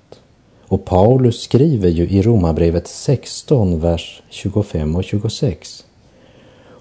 Och 0.67 0.86
Paulus 0.86 1.41
skriver 1.41 1.89
ju 1.89 2.10
i 2.10 2.22
Romarbrevet 2.22 2.88
16, 2.88 3.79
vers 3.79 4.22
25 4.29 4.96
och 4.96 5.03
26. 5.03 5.86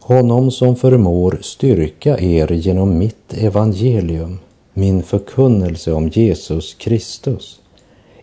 Honom 0.00 0.50
som 0.50 0.76
förmår 0.76 1.38
styrka 1.42 2.18
er 2.18 2.52
genom 2.52 2.98
mitt 2.98 3.34
evangelium, 3.34 4.38
min 4.74 5.02
förkunnelse 5.02 5.92
om 5.92 6.08
Jesus 6.08 6.74
Kristus, 6.74 7.60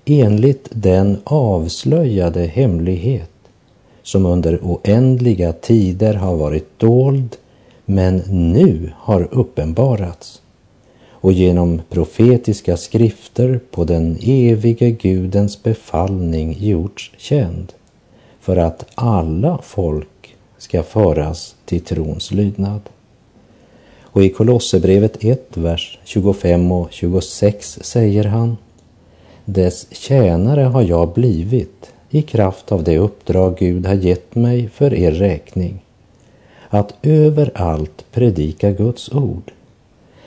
enligt 0.06 0.68
den 0.70 1.18
avslöjade 1.24 2.46
hemlighet 2.46 3.30
som 4.04 4.26
under 4.26 4.60
oändliga 4.64 5.54
tider 5.54 6.14
har 6.14 6.36
varit 6.36 6.80
dold 6.80 7.36
men 7.90 8.18
nu 8.28 8.92
har 8.96 9.28
uppenbarats 9.32 10.42
och 11.12 11.34
genom 11.34 11.82
profetiska 11.90 12.78
skrifter 12.78 13.60
på 13.72 13.84
den 13.84 14.18
evige 14.22 14.92
Gudens 14.92 15.64
befallning 15.64 16.58
gjorts 16.60 17.12
känd 17.18 17.74
för 18.40 18.58
att 18.58 18.86
alla 18.96 19.60
folk 19.64 20.36
ska 20.58 20.84
föras 20.84 21.56
till 21.66 21.82
trons 21.82 22.32
lydnad. 22.32 22.82
Och 24.02 24.24
i 24.24 24.30
Kolosserbrevet 24.30 25.24
1, 25.24 25.58
vers 25.58 26.00
25 26.04 26.72
och 26.72 26.92
26 26.92 27.80
säger 27.82 28.24
han 28.24 28.58
Dess 29.46 29.88
tjänare 29.92 30.62
har 30.62 30.82
jag 30.82 31.14
blivit 31.14 31.92
i 32.10 32.22
kraft 32.22 32.72
av 32.72 32.84
det 32.84 32.98
uppdrag 32.98 33.58
Gud 33.58 33.86
har 33.86 33.96
gett 33.96 34.36
mig 34.36 34.70
för 34.70 34.94
er 34.94 35.12
räkning 35.12 35.84
att 36.70 36.94
överallt 37.02 38.06
predika 38.12 38.72
Guds 38.72 39.12
ord. 39.12 39.52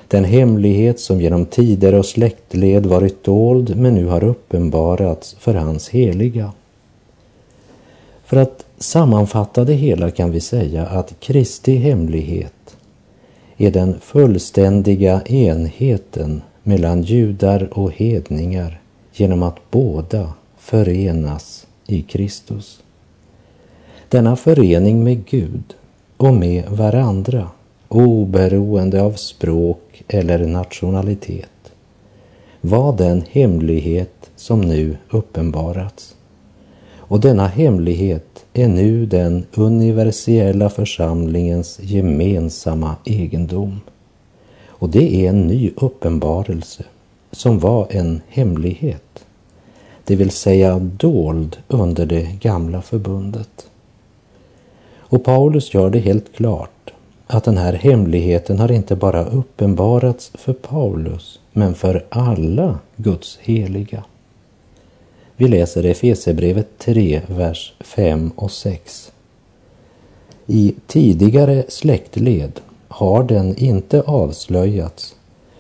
Den 0.09 0.25
hemlighet 0.25 1.01
som 1.01 1.21
genom 1.21 1.47
tider 1.47 1.95
och 1.95 2.07
släktled 2.07 2.87
varit 2.87 3.25
dold 3.25 3.77
men 3.77 3.95
nu 3.95 4.07
har 4.07 4.25
uppenbarats 4.25 5.37
för 5.39 5.55
hans 5.55 5.89
heliga. 5.89 6.53
För 8.25 8.37
att 8.37 8.65
sammanfatta 8.79 9.65
det 9.65 9.75
hela 9.75 10.11
kan 10.11 10.31
vi 10.31 10.41
säga 10.41 10.87
att 10.87 11.21
Kristi 11.21 11.77
hemlighet 11.77 12.77
är 13.57 13.71
den 13.71 14.01
fullständiga 14.01 15.23
enheten 15.23 16.43
mellan 16.63 17.03
judar 17.03 17.79
och 17.79 17.93
hedningar 17.93 18.81
genom 19.13 19.43
att 19.43 19.71
båda 19.71 20.33
förenas 20.59 21.67
i 21.87 22.03
Kristus. 22.03 22.83
Denna 24.09 24.37
förening 24.37 25.05
med 25.05 25.27
Gud 25.27 25.75
och 26.21 26.35
med 26.35 26.69
varandra 26.69 27.49
oberoende 27.89 29.03
av 29.03 29.13
språk 29.13 30.03
eller 30.09 30.47
nationalitet 30.47 31.73
var 32.61 32.97
den 32.97 33.25
hemlighet 33.31 34.31
som 34.37 34.61
nu 34.61 34.97
uppenbarats. 35.11 36.17
Och 36.97 37.21
denna 37.21 37.47
hemlighet 37.47 38.45
är 38.53 38.69
nu 38.69 39.07
den 39.07 39.47
universella 39.55 40.71
församlingens 40.71 41.81
gemensamma 41.83 42.97
egendom. 43.05 43.81
Och 44.67 44.89
det 44.89 45.15
är 45.15 45.29
en 45.29 45.47
ny 45.47 45.71
uppenbarelse 45.77 46.85
som 47.31 47.59
var 47.59 47.87
en 47.91 48.21
hemlighet, 48.29 49.25
det 50.05 50.17
vill 50.17 50.31
säga 50.31 50.79
dold 50.79 51.57
under 51.69 52.07
det 52.07 52.29
gamla 52.41 52.83
förbundet. 52.83 53.70
Och 55.11 55.25
Paulus 55.25 55.75
gör 55.75 55.91
det 55.91 55.99
helt 55.99 56.33
klart 56.33 56.91
att 57.27 57.45
den 57.45 57.59
här 57.59 57.73
hemligheten 57.73 58.59
har 58.59 58.73
inte 58.73 58.97
bara 58.97 59.25
uppenbarats 59.25 60.33
för 60.35 60.53
Paulus, 60.53 61.41
men 61.53 61.75
för 61.75 62.05
alla 62.09 62.79
Guds 62.97 63.39
heliga. 63.43 64.05
Vi 65.37 65.49
läser 65.49 65.85
Efesebrevet 65.85 66.79
3, 66.79 67.23
vers 67.27 67.75
5 67.81 68.31
och 68.37 68.51
6. 68.51 69.13
I 70.47 70.75
tidigare 70.87 71.65
släktled 71.69 72.61
har 72.89 73.23
den 73.23 73.57
inte 73.57 74.03
avslöjats 74.03 75.15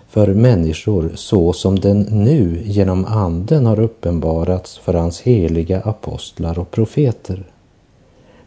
för 0.08 0.34
människor 0.34 1.10
så 1.14 1.52
som 1.52 1.78
den 1.78 2.00
nu 2.00 2.62
genom 2.64 3.04
anden 3.04 3.66
har 3.66 3.80
uppenbarats 3.80 4.78
för 4.78 4.94
hans 4.94 5.20
heliga 5.20 5.80
apostlar 5.80 6.58
och 6.58 6.70
profeter. 6.70 7.49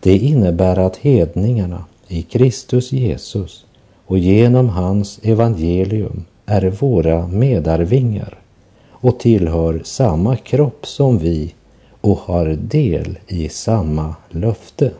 Det 0.03 0.17
innebär 0.17 0.79
att 0.79 0.97
hedningarna 0.97 1.85
i 2.07 2.21
Kristus 2.21 2.91
Jesus 2.91 3.65
och 4.05 4.17
genom 4.17 4.69
hans 4.69 5.19
evangelium 5.23 6.25
är 6.45 6.69
våra 6.69 7.27
medarvingar 7.27 8.39
och 8.89 9.19
tillhör 9.19 9.81
samma 9.83 10.35
kropp 10.35 10.87
som 10.87 11.17
vi 11.17 11.53
och 12.01 12.17
har 12.17 12.45
del 12.45 13.19
i 13.27 13.49
samma 13.49 14.15
löfte. 14.29 14.91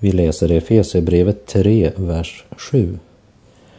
Vi 0.00 0.12
läser 0.12 0.52
Efesierbrevet 0.52 1.46
3, 1.46 1.92
vers 1.96 2.44
7. 2.56 2.98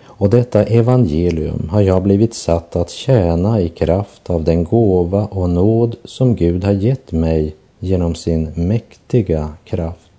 Och 0.04 0.30
detta 0.30 0.64
evangelium 0.64 1.70
har 1.72 1.82
jag 1.82 2.04
blivit 2.04 2.34
satt 2.34 2.76
att 2.76 2.90
tjäna 2.90 3.62
i 3.62 3.70
kraft 3.70 4.30
av 4.30 4.44
den 4.44 4.64
gåva 4.64 5.26
och 5.26 5.50
nåd 5.50 5.96
som 6.04 6.36
Gud 6.36 6.64
har 6.64 6.72
gett 6.72 7.12
mig 7.12 7.56
genom 7.80 8.16
sin 8.16 8.52
mäktiga 8.56 9.50
kraft. 9.66 10.12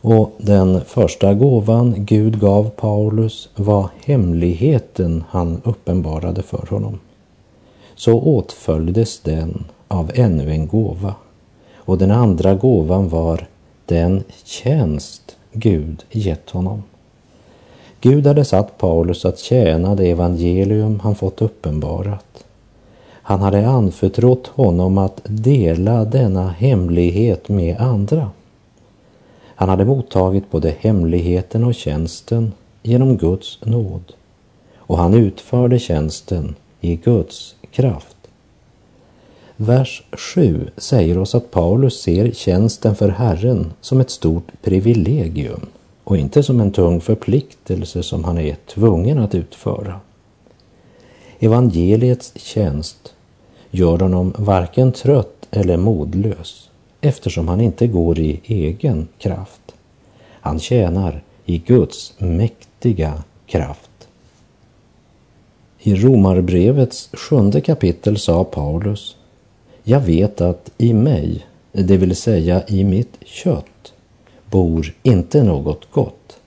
Och 0.00 0.32
den 0.38 0.80
första 0.80 1.34
gåvan 1.34 1.94
Gud 1.98 2.40
gav 2.40 2.70
Paulus 2.70 3.48
var 3.56 3.88
hemligheten 4.04 5.24
han 5.28 5.60
uppenbarade 5.64 6.42
för 6.42 6.66
honom. 6.70 6.98
Så 7.94 8.20
åtföljdes 8.20 9.20
den 9.20 9.64
av 9.88 10.10
ännu 10.14 10.50
en 10.50 10.66
gåva. 10.66 11.14
Och 11.76 11.98
den 11.98 12.10
andra 12.10 12.54
gåvan 12.54 13.08
var 13.08 13.46
den 13.88 14.24
tjänst 14.44 15.36
Gud 15.52 16.04
gett 16.10 16.50
honom. 16.50 16.82
Gud 18.00 18.26
hade 18.26 18.44
satt 18.44 18.78
Paulus 18.78 19.24
att 19.24 19.38
tjäna 19.38 19.94
det 19.94 20.10
evangelium 20.10 21.00
han 21.00 21.14
fått 21.14 21.42
uppenbarat. 21.42 22.44
Han 23.22 23.40
hade 23.40 23.68
anförtrott 23.68 24.46
honom 24.46 24.98
att 24.98 25.20
dela 25.24 26.04
denna 26.04 26.48
hemlighet 26.48 27.48
med 27.48 27.80
andra. 27.80 28.30
Han 29.54 29.68
hade 29.68 29.84
mottagit 29.84 30.50
både 30.50 30.74
hemligheten 30.78 31.64
och 31.64 31.74
tjänsten 31.74 32.52
genom 32.82 33.16
Guds 33.16 33.58
nåd 33.64 34.12
och 34.76 34.98
han 34.98 35.14
utförde 35.14 35.78
tjänsten 35.78 36.54
i 36.80 36.96
Guds 36.96 37.54
kraft. 37.70 38.17
Vers 39.60 40.02
7 40.12 40.70
säger 40.76 41.18
oss 41.18 41.34
att 41.34 41.50
Paulus 41.50 42.00
ser 42.00 42.32
tjänsten 42.32 42.96
för 42.96 43.08
Herren 43.08 43.72
som 43.80 44.00
ett 44.00 44.10
stort 44.10 44.52
privilegium 44.62 45.66
och 46.04 46.16
inte 46.16 46.42
som 46.42 46.60
en 46.60 46.72
tung 46.72 47.00
förpliktelse 47.00 48.02
som 48.02 48.24
han 48.24 48.38
är 48.38 48.56
tvungen 48.66 49.18
att 49.18 49.34
utföra. 49.34 50.00
Evangeliets 51.38 52.32
tjänst 52.36 53.14
gör 53.70 53.98
honom 53.98 54.34
varken 54.38 54.92
trött 54.92 55.46
eller 55.50 55.76
modlös 55.76 56.70
eftersom 57.00 57.48
han 57.48 57.60
inte 57.60 57.86
går 57.86 58.18
i 58.18 58.40
egen 58.44 59.08
kraft. 59.18 59.74
Han 60.40 60.60
tjänar 60.60 61.22
i 61.44 61.58
Guds 61.58 62.14
mäktiga 62.18 63.22
kraft. 63.46 64.08
I 65.78 65.94
Romarbrevets 65.94 67.10
sjunde 67.12 67.60
kapitel 67.60 68.18
sa 68.18 68.44
Paulus 68.44 69.17
jag 69.88 70.00
vet 70.00 70.40
att 70.40 70.70
i 70.78 70.92
mig, 70.92 71.46
det 71.72 71.96
vill 71.96 72.16
säga 72.16 72.62
i 72.66 72.84
mitt 72.84 73.18
kött, 73.24 73.92
bor 74.50 74.94
inte 75.02 75.42
något 75.42 75.90
gott. 75.90 76.38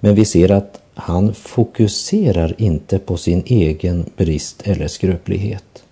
Men 0.00 0.14
vi 0.14 0.24
ser 0.24 0.50
att 0.50 0.80
han 0.94 1.34
fokuserar 1.34 2.54
inte 2.58 2.98
på 2.98 3.16
sin 3.16 3.42
egen 3.46 4.04
brist 4.16 4.62
eller 4.64 4.88
skröplighet, 4.88 5.84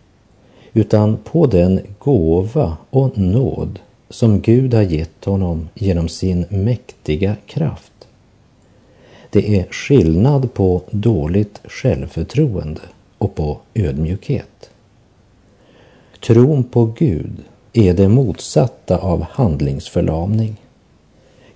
utan 0.73 1.17
på 1.17 1.47
den 1.47 1.81
gåva 1.99 2.77
och 2.91 3.19
nåd 3.19 3.79
som 4.09 4.41
Gud 4.41 4.75
har 4.75 4.83
gett 4.83 5.25
honom 5.25 5.69
genom 5.75 6.09
sin 6.09 6.47
mäktiga 6.51 7.37
kraft. 7.47 8.09
Det 9.31 9.59
är 9.59 9.67
skillnad 9.71 10.55
på 10.55 10.83
dåligt 10.91 11.61
självförtroende 11.65 12.81
och 13.19 13.35
på 13.35 13.59
ödmjukhet. 13.75 14.68
Tron 16.21 16.65
på 16.65 16.85
Gud 16.85 17.37
är 17.73 17.95
det 17.95 18.09
motsatta 18.09 18.99
av 18.99 19.23
handlingsförlamning. 19.31 20.57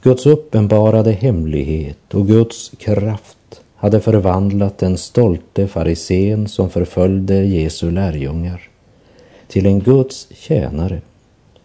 Guds 0.02 0.26
uppenbarade 0.26 1.12
hemlighet 1.12 2.14
och 2.14 2.26
Guds 2.26 2.72
kraft 2.78 3.62
hade 3.76 4.00
förvandlat 4.00 4.78
den 4.78 4.98
stolte 4.98 5.68
farisén 5.68 6.48
som 6.48 6.70
förföljde 6.70 7.44
Jesu 7.44 7.90
lärjungar 7.90 8.68
till 9.48 9.66
en 9.66 9.80
Guds 9.80 10.28
tjänare 10.30 11.00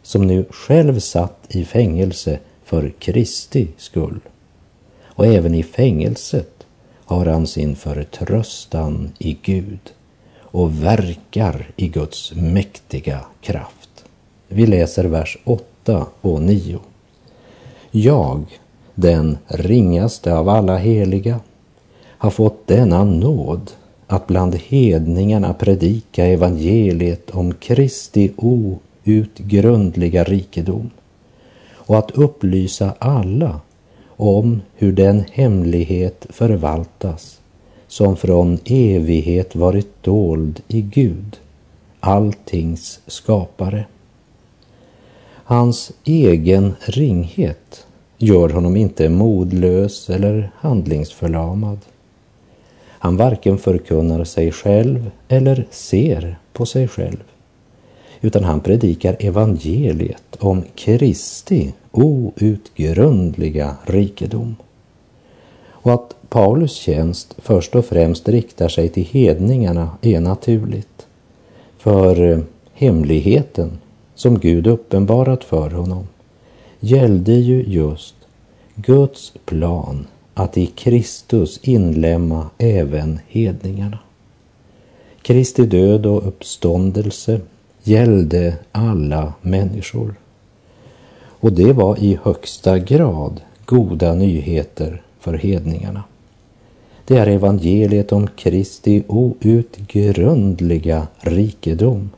som 0.03 0.27
nu 0.27 0.45
själv 0.49 0.99
satt 0.99 1.45
i 1.47 1.65
fängelse 1.65 2.39
för 2.63 2.93
Kristi 2.99 3.67
skull. 3.77 4.19
Och 5.03 5.25
även 5.25 5.55
i 5.55 5.63
fängelset 5.63 6.65
har 7.05 7.25
han 7.25 7.47
sin 7.47 7.75
förtröstan 7.75 9.12
i 9.19 9.38
Gud 9.41 9.79
och 10.51 10.83
verkar 10.83 11.67
i 11.75 11.88
Guds 11.88 12.33
mäktiga 12.36 13.19
kraft. 13.41 14.05
Vi 14.47 14.67
läser 14.67 15.03
vers 15.03 15.38
8 15.43 16.05
och 16.21 16.41
9. 16.41 16.79
Jag, 17.91 18.60
den 18.95 19.38
ringaste 19.47 20.33
av 20.33 20.49
alla 20.49 20.77
heliga, 20.77 21.39
har 22.17 22.29
fått 22.29 22.67
denna 22.67 23.03
nåd 23.03 23.71
att 24.07 24.27
bland 24.27 24.55
hedningarna 24.55 25.53
predika 25.53 26.25
evangeliet 26.25 27.31
om 27.31 27.53
Kristi 27.53 28.31
outgrundliga 28.38 30.23
rikedom 30.23 30.89
och 31.73 31.97
att 31.97 32.12
upplysa 32.12 32.93
alla 32.99 33.60
om 34.07 34.62
hur 34.75 34.91
den 34.91 35.23
hemlighet 35.31 36.25
förvaltas 36.29 37.37
som 37.88 38.15
från 38.15 38.60
evighet 38.65 39.56
varit 39.56 40.04
dold 40.04 40.62
i 40.67 40.82
Gud, 40.82 41.39
alltings 42.00 43.00
skapare. 43.08 43.86
Hans 45.43 45.91
egen 46.04 46.76
ringhet 46.80 47.86
gör 48.17 48.50
honom 48.50 48.76
inte 48.76 49.10
modlös 49.10 50.10
eller 50.10 50.52
handlingsförlamad. 50.56 51.80
Han 52.88 53.17
varken 53.17 53.58
förkunnar 53.58 54.23
sig 54.23 54.52
själv 54.52 55.12
eller 55.28 55.67
ser 55.71 56.38
på 56.54 56.65
sig 56.65 56.88
själv, 56.88 57.23
utan 58.21 58.43
han 58.43 58.60
predikar 58.60 59.15
evangeliet 59.19 60.36
om 60.39 60.63
Kristi 60.76 61.73
outgrundliga 61.91 63.76
rikedom. 63.86 64.56
Och 65.65 65.93
att 65.93 66.15
Paulus 66.30 66.74
tjänst 66.76 67.36
först 67.38 67.76
och 67.76 67.86
främst 67.86 68.30
riktar 68.30 68.68
sig 68.68 68.90
till 68.90 69.06
hedningarna 69.06 69.90
är 70.02 70.20
naturligt. 70.20 71.08
För 71.78 72.32
eh, 72.32 72.40
hemligheten 72.74 73.78
som 74.16 74.40
Gud 74.40 74.68
uppenbarat 74.68 75.44
för 75.44 75.70
honom 75.70 76.08
gällde 76.80 77.34
ju 77.34 77.63
just 77.63 78.16
Guds 78.76 79.34
plan 79.46 80.08
att 80.34 80.58
i 80.58 80.66
Kristus 80.66 81.60
inlämna 81.62 82.50
även 82.58 83.20
hedningarna. 83.28 84.00
Kristi 85.22 85.66
död 85.66 86.06
och 86.06 86.28
uppståndelse 86.28 87.42
gällde 87.84 88.56
alla 88.72 89.34
människor. 89.42 90.16
Och 91.26 91.54
det 91.54 91.74
var 91.74 92.04
i 92.04 92.20
högsta 92.24 92.80
grad 92.80 93.42
goda 93.66 94.13
nyheter 94.13 95.02
för 95.20 95.34
hedningarna. 95.34 96.04
Det 97.08 97.17
är 97.17 97.28
evangeliet 97.28 98.12
om 98.12 98.28
Kristi 98.28 99.04
outgrundliga 99.08 101.08
rikedom. 101.20 102.10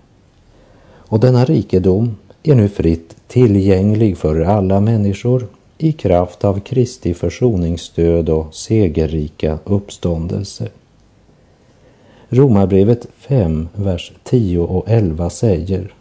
Och 0.82 1.19
denna 1.19 1.45
rikedom 1.45 2.17
är 2.43 2.56
nu 2.56 2.69
fritt 2.69 3.15
tillgänglig 3.28 4.17
för 4.17 4.41
alla 4.41 4.80
människor 4.80 5.47
i 5.78 5.91
kraft 5.91 6.43
av 6.43 6.60
Kristi 6.60 7.13
försoningsstöd 7.13 8.30
och 8.30 8.56
segerrika 8.56 9.60
uppståndelse. 9.63 10.67
Romarbrevet 12.30 13.08
5, 13.17 13.67
vers 13.75 14.12
10 14.23 14.60
och 14.60 14.84
11 14.88 15.30
säger 15.30 15.93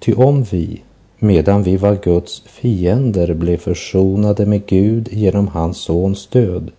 Ty 0.00 0.14
om 0.14 0.42
vi, 0.42 0.82
medan 1.18 1.62
vi 1.62 1.76
var 1.76 1.98
Guds 2.02 2.42
fiender, 2.46 3.34
blev 3.34 3.56
försonade 3.56 4.46
med 4.46 4.66
Gud 4.66 5.08
genom 5.12 5.48
hans 5.48 5.78
sons 5.78 6.26
död, 6.26 6.70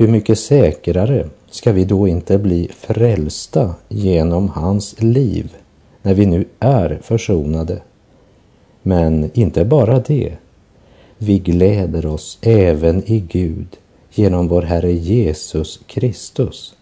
hur 0.00 0.08
mycket 0.08 0.38
säkrare 0.38 1.28
ska 1.50 1.72
vi 1.72 1.84
då 1.84 2.08
inte 2.08 2.38
bli 2.38 2.68
frälsta 2.76 3.74
genom 3.88 4.48
hans 4.48 5.02
liv 5.02 5.56
när 6.02 6.14
vi 6.14 6.26
nu 6.26 6.44
är 6.58 6.98
försonade? 7.02 7.82
Men 8.82 9.30
inte 9.34 9.64
bara 9.64 9.98
det, 9.98 10.32
vi 11.18 11.38
gläder 11.38 12.06
oss 12.06 12.38
även 12.42 13.10
i 13.10 13.20
Gud 13.20 13.76
genom 14.10 14.48
vår 14.48 14.62
Herre 14.62 14.92
Jesus 14.92 15.80
Kristus, 15.86 16.74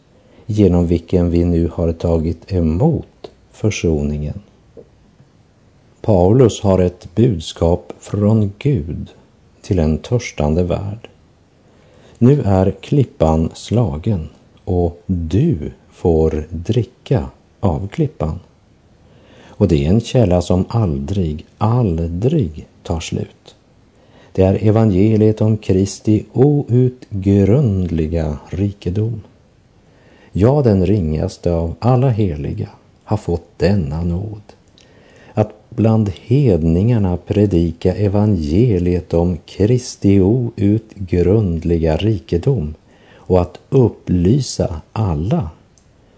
genom 0.46 0.86
vilken 0.86 1.30
vi 1.30 1.44
nu 1.44 1.70
har 1.74 1.92
tagit 1.92 2.52
emot 2.52 3.30
försoningen. 3.52 4.40
Paulus 6.00 6.60
har 6.60 6.78
ett 6.78 7.14
budskap 7.14 7.92
från 7.98 8.52
Gud 8.58 9.10
till 9.62 9.78
en 9.78 9.98
törstande 9.98 10.62
värld. 10.62 11.08
Nu 12.18 12.42
är 12.42 12.74
klippan 12.80 13.50
slagen 13.54 14.28
och 14.64 15.02
du 15.06 15.72
får 15.90 16.46
dricka 16.50 17.26
av 17.60 17.88
klippan. 17.88 18.40
Och 19.46 19.68
det 19.68 19.84
är 19.84 19.88
en 19.88 20.00
källa 20.00 20.42
som 20.42 20.64
aldrig, 20.68 21.46
aldrig 21.58 22.66
tar 22.82 23.00
slut. 23.00 23.56
Det 24.32 24.42
är 24.42 24.68
evangeliet 24.68 25.40
om 25.40 25.56
Kristi 25.56 26.24
outgrundliga 26.32 28.38
rikedom. 28.48 29.20
Jag, 30.32 30.64
den 30.64 30.86
ringaste 30.86 31.52
av 31.52 31.74
alla 31.78 32.08
heliga 32.08 32.68
har 33.04 33.16
fått 33.16 33.48
denna 33.56 34.02
nåd. 34.02 34.42
Bland 35.68 36.08
hedningarna 36.08 37.16
predika 37.16 37.94
evangeliet 37.94 39.14
om 39.14 39.38
Kristi 39.46 40.20
outgrundliga 40.20 41.96
rikedom 41.96 42.74
och 43.14 43.40
att 43.40 43.60
upplysa 43.68 44.80
alla 44.92 45.50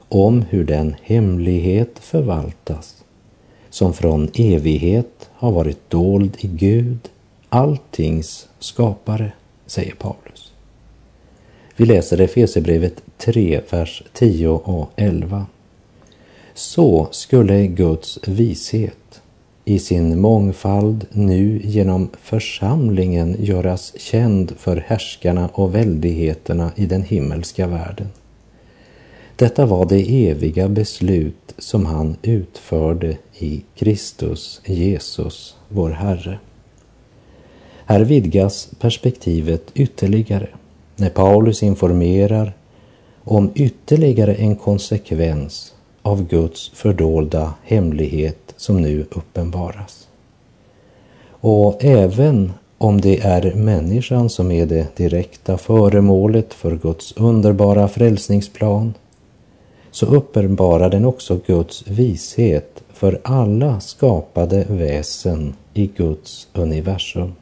om 0.08 0.42
hur 0.42 0.64
den 0.64 0.94
hemlighet 1.02 1.98
förvaltas 1.98 3.04
som 3.70 3.92
från 3.92 4.28
evighet 4.34 5.30
har 5.32 5.52
varit 5.52 5.90
dold 5.90 6.36
i 6.40 6.46
Gud 6.46 7.08
alltings 7.48 8.48
skapare, 8.58 9.32
säger 9.66 9.94
Paulus. 9.94 10.52
Vi 11.76 11.86
läser 11.86 12.20
Efesierbrevet 12.20 13.02
3, 13.18 13.60
vers 13.70 14.02
10 14.12 14.48
och 14.48 14.90
11. 14.96 15.46
Så 16.54 17.08
skulle 17.10 17.66
Guds 17.66 18.18
vishet 18.26 18.99
i 19.70 19.78
sin 19.78 20.20
mångfald 20.20 21.06
nu 21.12 21.61
genom 21.64 22.09
församlingen 22.22 23.37
göras 23.38 23.92
känd 23.96 24.52
för 24.59 24.76
härskarna 24.87 25.48
och 25.52 25.74
väldigheterna 25.74 26.72
i 26.76 26.87
den 26.87 27.02
himmelska 27.02 27.66
världen. 27.66 28.09
Detta 29.37 29.66
var 29.66 29.87
det 29.87 30.28
eviga 30.28 30.68
beslut 30.68 31.54
som 31.59 31.87
han 31.87 32.16
utförde 32.22 33.16
i 33.38 33.62
Kristus 33.74 34.61
Jesus, 34.64 35.56
vår 35.68 35.90
Herre. 35.90 36.38
Här 37.85 38.00
vidgas 38.00 38.68
perspektivet 38.80 39.70
ytterligare 39.74 40.48
när 40.96 41.11
Paulus 41.11 41.62
informerar 41.62 42.52
om 43.24 43.50
ytterligare 43.54 44.35
en 44.35 44.56
konsekvens 44.56 45.74
av 46.02 46.28
Guds 46.28 46.68
fördolda 46.68 47.54
hemlighet 47.62 48.49
som 48.61 48.83
nu 48.83 49.07
uppenbaras. 49.11 50.09
Och 51.31 51.85
även 51.85 52.53
om 52.79 53.01
det 53.01 53.20
är 53.20 53.55
människan 53.55 54.31
som 54.31 54.51
är 54.51 54.66
det 54.66 54.96
direkta 54.96 55.59
föremålet 55.59 56.55
för 56.55 56.77
Guds 56.77 57.12
underbara 57.16 57.88
frälsningsplan 57.88 58.94
så 59.90 60.07
uppenbarar 60.07 60.90
den 60.90 61.05
också 61.05 61.40
Guds 61.46 61.87
vishet 61.87 62.83
för 62.92 63.20
alla 63.25 63.81
skapade 63.81 64.66
väsen 64.68 65.55
i 65.75 65.87
Guds 65.87 66.49
universum. 66.53 67.33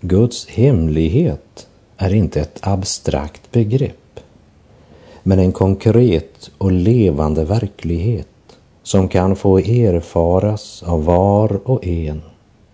Guds 0.00 0.48
hemlighet 0.48 1.68
är 1.96 2.14
inte 2.14 2.40
ett 2.40 2.58
abstrakt 2.62 3.52
begrepp, 3.52 4.20
men 5.22 5.38
en 5.38 5.52
konkret 5.52 6.50
och 6.58 6.72
levande 6.72 7.44
verklighet 7.44 8.26
som 8.90 9.08
kan 9.08 9.36
få 9.36 9.58
erfaras 9.58 10.82
av 10.82 11.04
var 11.04 11.60
och 11.64 11.86
en 11.86 12.22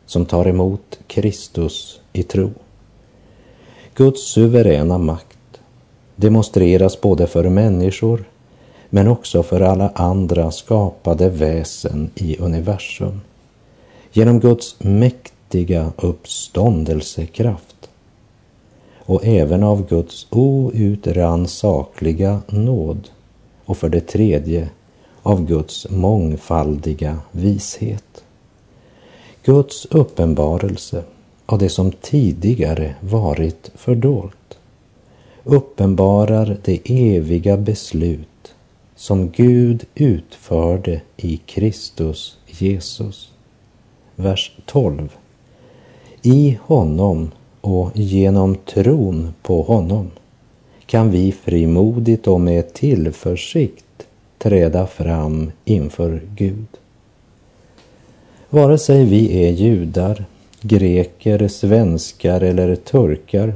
som 0.06 0.26
tar 0.26 0.48
emot 0.48 0.98
Kristus 1.06 2.00
i 2.12 2.22
tro. 2.22 2.50
Guds 3.94 4.22
suveräna 4.22 4.98
makt 4.98 5.60
demonstreras 6.16 7.00
både 7.00 7.26
för 7.26 7.48
människor 7.48 8.24
men 8.90 9.08
också 9.08 9.42
för 9.42 9.60
alla 9.60 9.92
andra 9.94 10.50
skapade 10.50 11.28
väsen 11.28 12.10
i 12.14 12.38
universum. 12.38 13.20
Genom 14.12 14.40
Guds 14.40 14.76
mäktiga 14.78 15.92
uppståndelsekraft 15.96 17.88
och 18.98 19.26
även 19.26 19.62
av 19.62 19.88
Guds 19.88 20.26
outrannsakliga 20.30 22.40
nåd 22.48 23.08
och 23.64 23.76
för 23.76 23.88
det 23.88 24.00
tredje 24.00 24.68
av 25.26 25.46
Guds 25.46 25.86
mångfaldiga 25.90 27.18
vishet. 27.32 28.24
Guds 29.44 29.86
uppenbarelse 29.86 31.04
av 31.46 31.58
det 31.58 31.68
som 31.68 31.92
tidigare 31.92 32.94
varit 33.00 33.70
fördolt 33.74 34.58
uppenbarar 35.44 36.56
det 36.64 36.80
eviga 36.84 37.56
beslut 37.56 38.54
som 38.96 39.30
Gud 39.30 39.84
utförde 39.94 41.00
i 41.16 41.36
Kristus 41.36 42.38
Jesus. 42.46 43.32
Vers 44.16 44.56
12. 44.66 45.08
I 46.22 46.58
honom 46.62 47.30
och 47.60 47.90
genom 47.94 48.54
tron 48.54 49.34
på 49.42 49.62
honom 49.62 50.10
kan 50.86 51.10
vi 51.10 51.32
frimodigt 51.32 52.26
och 52.26 52.40
med 52.40 52.74
tillförsikt 52.74 53.85
träda 54.38 54.86
fram 54.86 55.52
inför 55.64 56.22
Gud. 56.34 56.66
Vare 58.50 58.78
sig 58.78 59.04
vi 59.04 59.44
är 59.46 59.50
judar, 59.50 60.24
greker, 60.60 61.48
svenskar 61.48 62.40
eller 62.40 62.76
turkar 62.76 63.54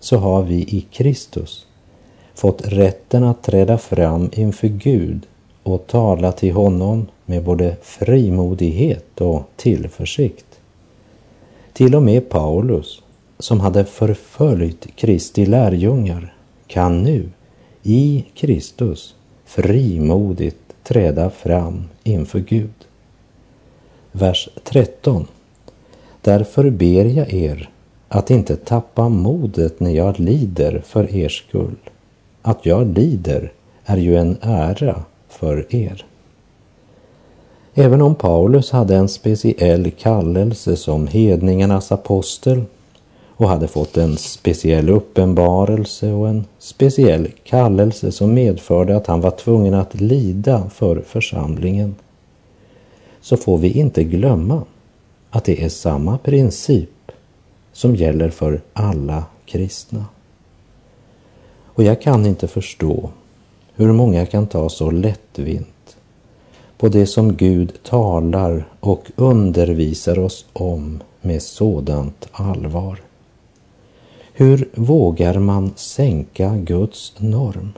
så 0.00 0.16
har 0.16 0.42
vi 0.42 0.54
i 0.54 0.86
Kristus 0.90 1.66
fått 2.34 2.66
rätten 2.66 3.24
att 3.24 3.42
träda 3.42 3.78
fram 3.78 4.30
inför 4.32 4.68
Gud 4.68 5.26
och 5.62 5.86
tala 5.86 6.32
till 6.32 6.52
honom 6.52 7.06
med 7.26 7.44
både 7.44 7.76
frimodighet 7.82 9.20
och 9.20 9.42
tillförsikt. 9.56 10.46
Till 11.72 11.94
och 11.94 12.02
med 12.02 12.28
Paulus, 12.28 13.02
som 13.38 13.60
hade 13.60 13.84
förföljt 13.84 14.96
Kristi 14.96 15.46
lärjungar, 15.46 16.34
kan 16.66 17.02
nu 17.02 17.30
i 17.82 18.24
Kristus 18.34 19.14
frimodigt 19.48 20.74
träda 20.84 21.30
fram 21.30 21.84
inför 22.04 22.38
Gud. 22.38 22.74
Vers 24.12 24.48
13. 24.64 25.26
Därför 26.20 26.70
ber 26.70 27.04
jag 27.04 27.32
er 27.32 27.70
att 28.08 28.30
inte 28.30 28.56
tappa 28.56 29.08
modet 29.08 29.80
när 29.80 29.90
jag 29.90 30.20
lider 30.20 30.82
för 30.86 31.16
er 31.16 31.28
skull. 31.28 31.76
Att 32.42 32.66
jag 32.66 32.98
lider 32.98 33.52
är 33.84 33.96
ju 33.96 34.16
en 34.16 34.36
ära 34.40 35.04
för 35.28 35.74
er. 35.74 36.04
Även 37.74 38.02
om 38.02 38.14
Paulus 38.14 38.70
hade 38.70 38.96
en 38.96 39.08
speciell 39.08 39.90
kallelse 39.90 40.76
som 40.76 41.06
hedningarnas 41.06 41.92
apostel 41.92 42.62
och 43.38 43.48
hade 43.48 43.68
fått 43.68 43.96
en 43.96 44.16
speciell 44.16 44.88
uppenbarelse 44.88 46.12
och 46.12 46.28
en 46.28 46.44
speciell 46.58 47.28
kallelse 47.44 48.12
som 48.12 48.34
medförde 48.34 48.96
att 48.96 49.06
han 49.06 49.20
var 49.20 49.30
tvungen 49.30 49.74
att 49.74 50.00
lida 50.00 50.70
för 50.70 51.00
församlingen, 51.00 51.94
så 53.20 53.36
får 53.36 53.58
vi 53.58 53.72
inte 53.72 54.04
glömma 54.04 54.62
att 55.30 55.44
det 55.44 55.64
är 55.64 55.68
samma 55.68 56.18
princip 56.18 57.12
som 57.72 57.96
gäller 57.96 58.30
för 58.30 58.60
alla 58.72 59.24
kristna. 59.46 60.04
Och 61.64 61.82
jag 61.82 62.02
kan 62.02 62.26
inte 62.26 62.48
förstå 62.48 63.10
hur 63.74 63.92
många 63.92 64.26
kan 64.26 64.46
ta 64.46 64.68
så 64.68 64.90
lättvint 64.90 65.96
på 66.78 66.88
det 66.88 67.06
som 67.06 67.36
Gud 67.36 67.72
talar 67.82 68.68
och 68.80 69.10
undervisar 69.16 70.18
oss 70.18 70.44
om 70.52 71.02
med 71.20 71.42
sådant 71.42 72.28
allvar. 72.32 73.07
Hur 74.40 74.68
vågar 74.74 75.38
man 75.38 75.72
sänka 75.76 76.56
Guds 76.56 77.14
norm 77.18 77.72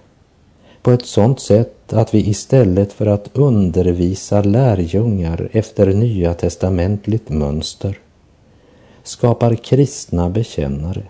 på 0.82 0.90
ett 0.90 1.06
sådant 1.06 1.40
sätt 1.40 1.92
att 1.92 2.14
vi 2.14 2.28
istället 2.28 2.92
för 2.92 3.06
att 3.06 3.30
undervisa 3.32 4.42
lärjungar 4.42 5.48
efter 5.52 5.86
nya 5.86 6.34
testamentligt 6.34 7.28
mönster 7.28 7.98
skapar 9.02 9.54
kristna 9.54 10.30
bekännare 10.30 11.02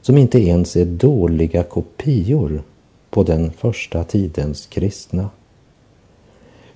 som 0.00 0.18
inte 0.18 0.38
ens 0.38 0.76
är 0.76 0.84
dåliga 0.84 1.62
kopior 1.62 2.62
på 3.10 3.22
den 3.22 3.52
första 3.52 4.04
tidens 4.04 4.66
kristna. 4.66 5.30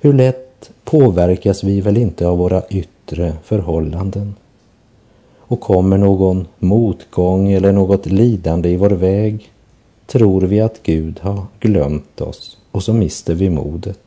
Hur 0.00 0.12
lätt 0.12 0.70
påverkas 0.84 1.64
vi 1.64 1.80
väl 1.80 1.96
inte 1.96 2.26
av 2.26 2.38
våra 2.38 2.62
yttre 2.70 3.34
förhållanden? 3.44 4.34
Och 5.52 5.60
kommer 5.60 5.98
någon 5.98 6.46
motgång 6.58 7.52
eller 7.52 7.72
något 7.72 8.06
lidande 8.06 8.68
i 8.68 8.76
vår 8.76 8.90
väg 8.90 9.52
tror 10.06 10.40
vi 10.40 10.60
att 10.60 10.82
Gud 10.82 11.20
har 11.20 11.46
glömt 11.60 12.20
oss 12.20 12.58
och 12.70 12.82
så 12.82 12.92
mister 12.92 13.34
vi 13.34 13.50
modet. 13.50 14.00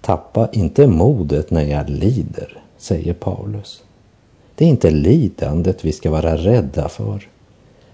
Tappa 0.00 0.48
inte 0.52 0.86
modet 0.86 1.50
när 1.50 1.62
jag 1.62 1.90
lider, 1.90 2.62
säger 2.78 3.14
Paulus. 3.14 3.82
Det 4.54 4.64
är 4.64 4.68
inte 4.68 4.90
lidandet 4.90 5.84
vi 5.84 5.92
ska 5.92 6.10
vara 6.10 6.36
rädda 6.36 6.88
för. 6.88 7.28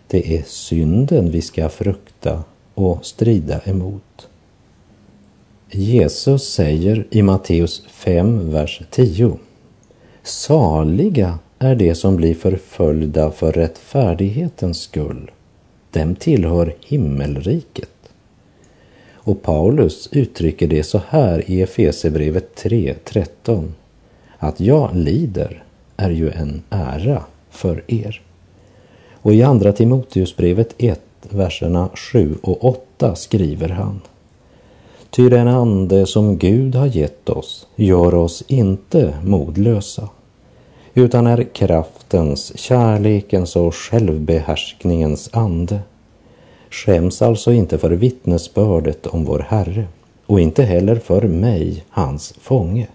Det 0.07 0.37
är 0.37 0.43
synden 0.47 1.31
vi 1.31 1.41
ska 1.41 1.69
frukta 1.69 2.45
och 2.75 3.07
strida 3.07 3.61
emot. 3.65 4.29
Jesus 5.71 6.53
säger 6.53 7.07
i 7.11 7.23
Matteus 7.23 7.83
5, 7.89 8.51
vers 8.51 8.83
10. 8.91 9.39
Saliga 10.23 11.39
är 11.65 11.75
de 11.75 11.95
som 11.95 12.17
blir 12.17 12.35
förföljda 12.35 13.31
för 13.31 13.53
rättfärdighetens 13.53 14.81
skull. 14.81 15.31
Dem 15.91 16.15
tillhör 16.15 16.75
himmelriket. 16.81 17.91
Och 19.15 19.43
Paulus 19.43 20.09
uttrycker 20.13 20.67
det 20.67 20.83
så 20.83 21.01
här 21.09 21.51
i 21.51 21.63
Efesebrevet 21.63 22.63
3.13. 22.65 23.73
Att 24.39 24.61
jag 24.61 24.97
lider 24.97 25.63
är 25.97 26.11
ju 26.11 26.31
en 26.31 26.63
ära 26.71 27.23
för 27.51 27.83
er. 27.87 28.23
Och 29.13 29.35
i 29.35 29.43
Andra 29.43 29.73
Timoteusbrevet 29.73 30.75
1, 30.79 31.01
verserna 31.31 31.89
7 31.95 32.35
och 32.43 32.65
8 32.65 33.15
skriver 33.15 33.69
han. 33.69 34.01
Ty 35.11 35.29
den 35.29 35.49
ande 35.49 36.07
som 36.07 36.39
Gud 36.39 36.75
har 36.75 36.87
gett 36.87 37.29
oss 37.29 37.67
gör 37.77 38.15
oss 38.15 38.43
inte 38.47 39.15
modlösa, 39.25 40.09
utan 40.95 41.27
är 41.27 41.43
kraftens, 41.43 42.59
kärlekens 42.59 43.57
och 43.57 43.75
självbehärskningens 43.75 45.31
ande. 45.33 45.81
Skäms 46.71 47.23
alltså 47.23 47.53
inte 47.53 47.79
för 47.79 47.91
vittnesbördet 47.91 49.07
om 49.07 49.25
vår 49.25 49.47
Herre 49.49 49.87
och 50.27 50.41
inte 50.41 50.63
heller 50.63 50.97
för 50.97 51.23
mig, 51.23 51.85
hans 51.91 52.35
fånge, 52.41 52.87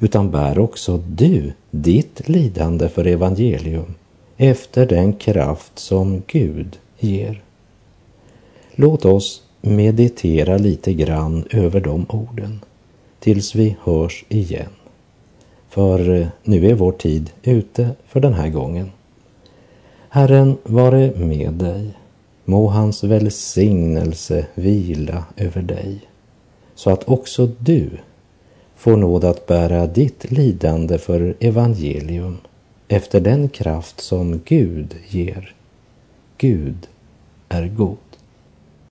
utan 0.00 0.30
bär 0.30 0.58
också 0.58 1.02
du 1.08 1.52
ditt 1.70 2.28
lidande 2.28 2.88
för 2.88 3.06
evangelium 3.06 3.94
efter 4.36 4.86
den 4.86 5.12
kraft 5.12 5.78
som 5.78 6.22
Gud 6.26 6.78
ger. 6.98 7.42
Låt 8.74 9.04
oss 9.04 9.42
meditera 9.60 10.58
lite 10.58 10.92
grann 10.92 11.44
över 11.50 11.80
de 11.80 12.06
orden 12.08 12.60
tills 13.20 13.54
vi 13.54 13.76
hörs 13.82 14.24
igen. 14.28 14.70
För 15.72 16.10
eh, 16.10 16.26
nu 16.42 16.66
är 16.66 16.74
vår 16.74 16.92
tid 16.92 17.30
ute 17.42 17.90
för 18.06 18.20
den 18.20 18.34
här 18.34 18.48
gången. 18.48 18.90
Herren 20.08 20.56
vare 20.62 21.12
med 21.16 21.52
dig. 21.52 21.90
Må 22.44 22.68
hans 22.68 23.04
välsignelse 23.04 24.46
vila 24.54 25.24
över 25.36 25.62
dig 25.62 26.00
så 26.74 26.90
att 26.90 27.08
också 27.08 27.46
du 27.58 27.90
får 28.76 28.96
nåd 28.96 29.24
att 29.24 29.46
bära 29.46 29.86
ditt 29.86 30.30
lidande 30.30 30.98
för 30.98 31.34
evangelium 31.40 32.38
efter 32.88 33.20
den 33.20 33.48
kraft 33.48 34.00
som 34.00 34.40
Gud 34.44 34.94
ger. 35.08 35.54
Gud 36.38 36.86
är 37.48 37.66
god. 37.66 38.11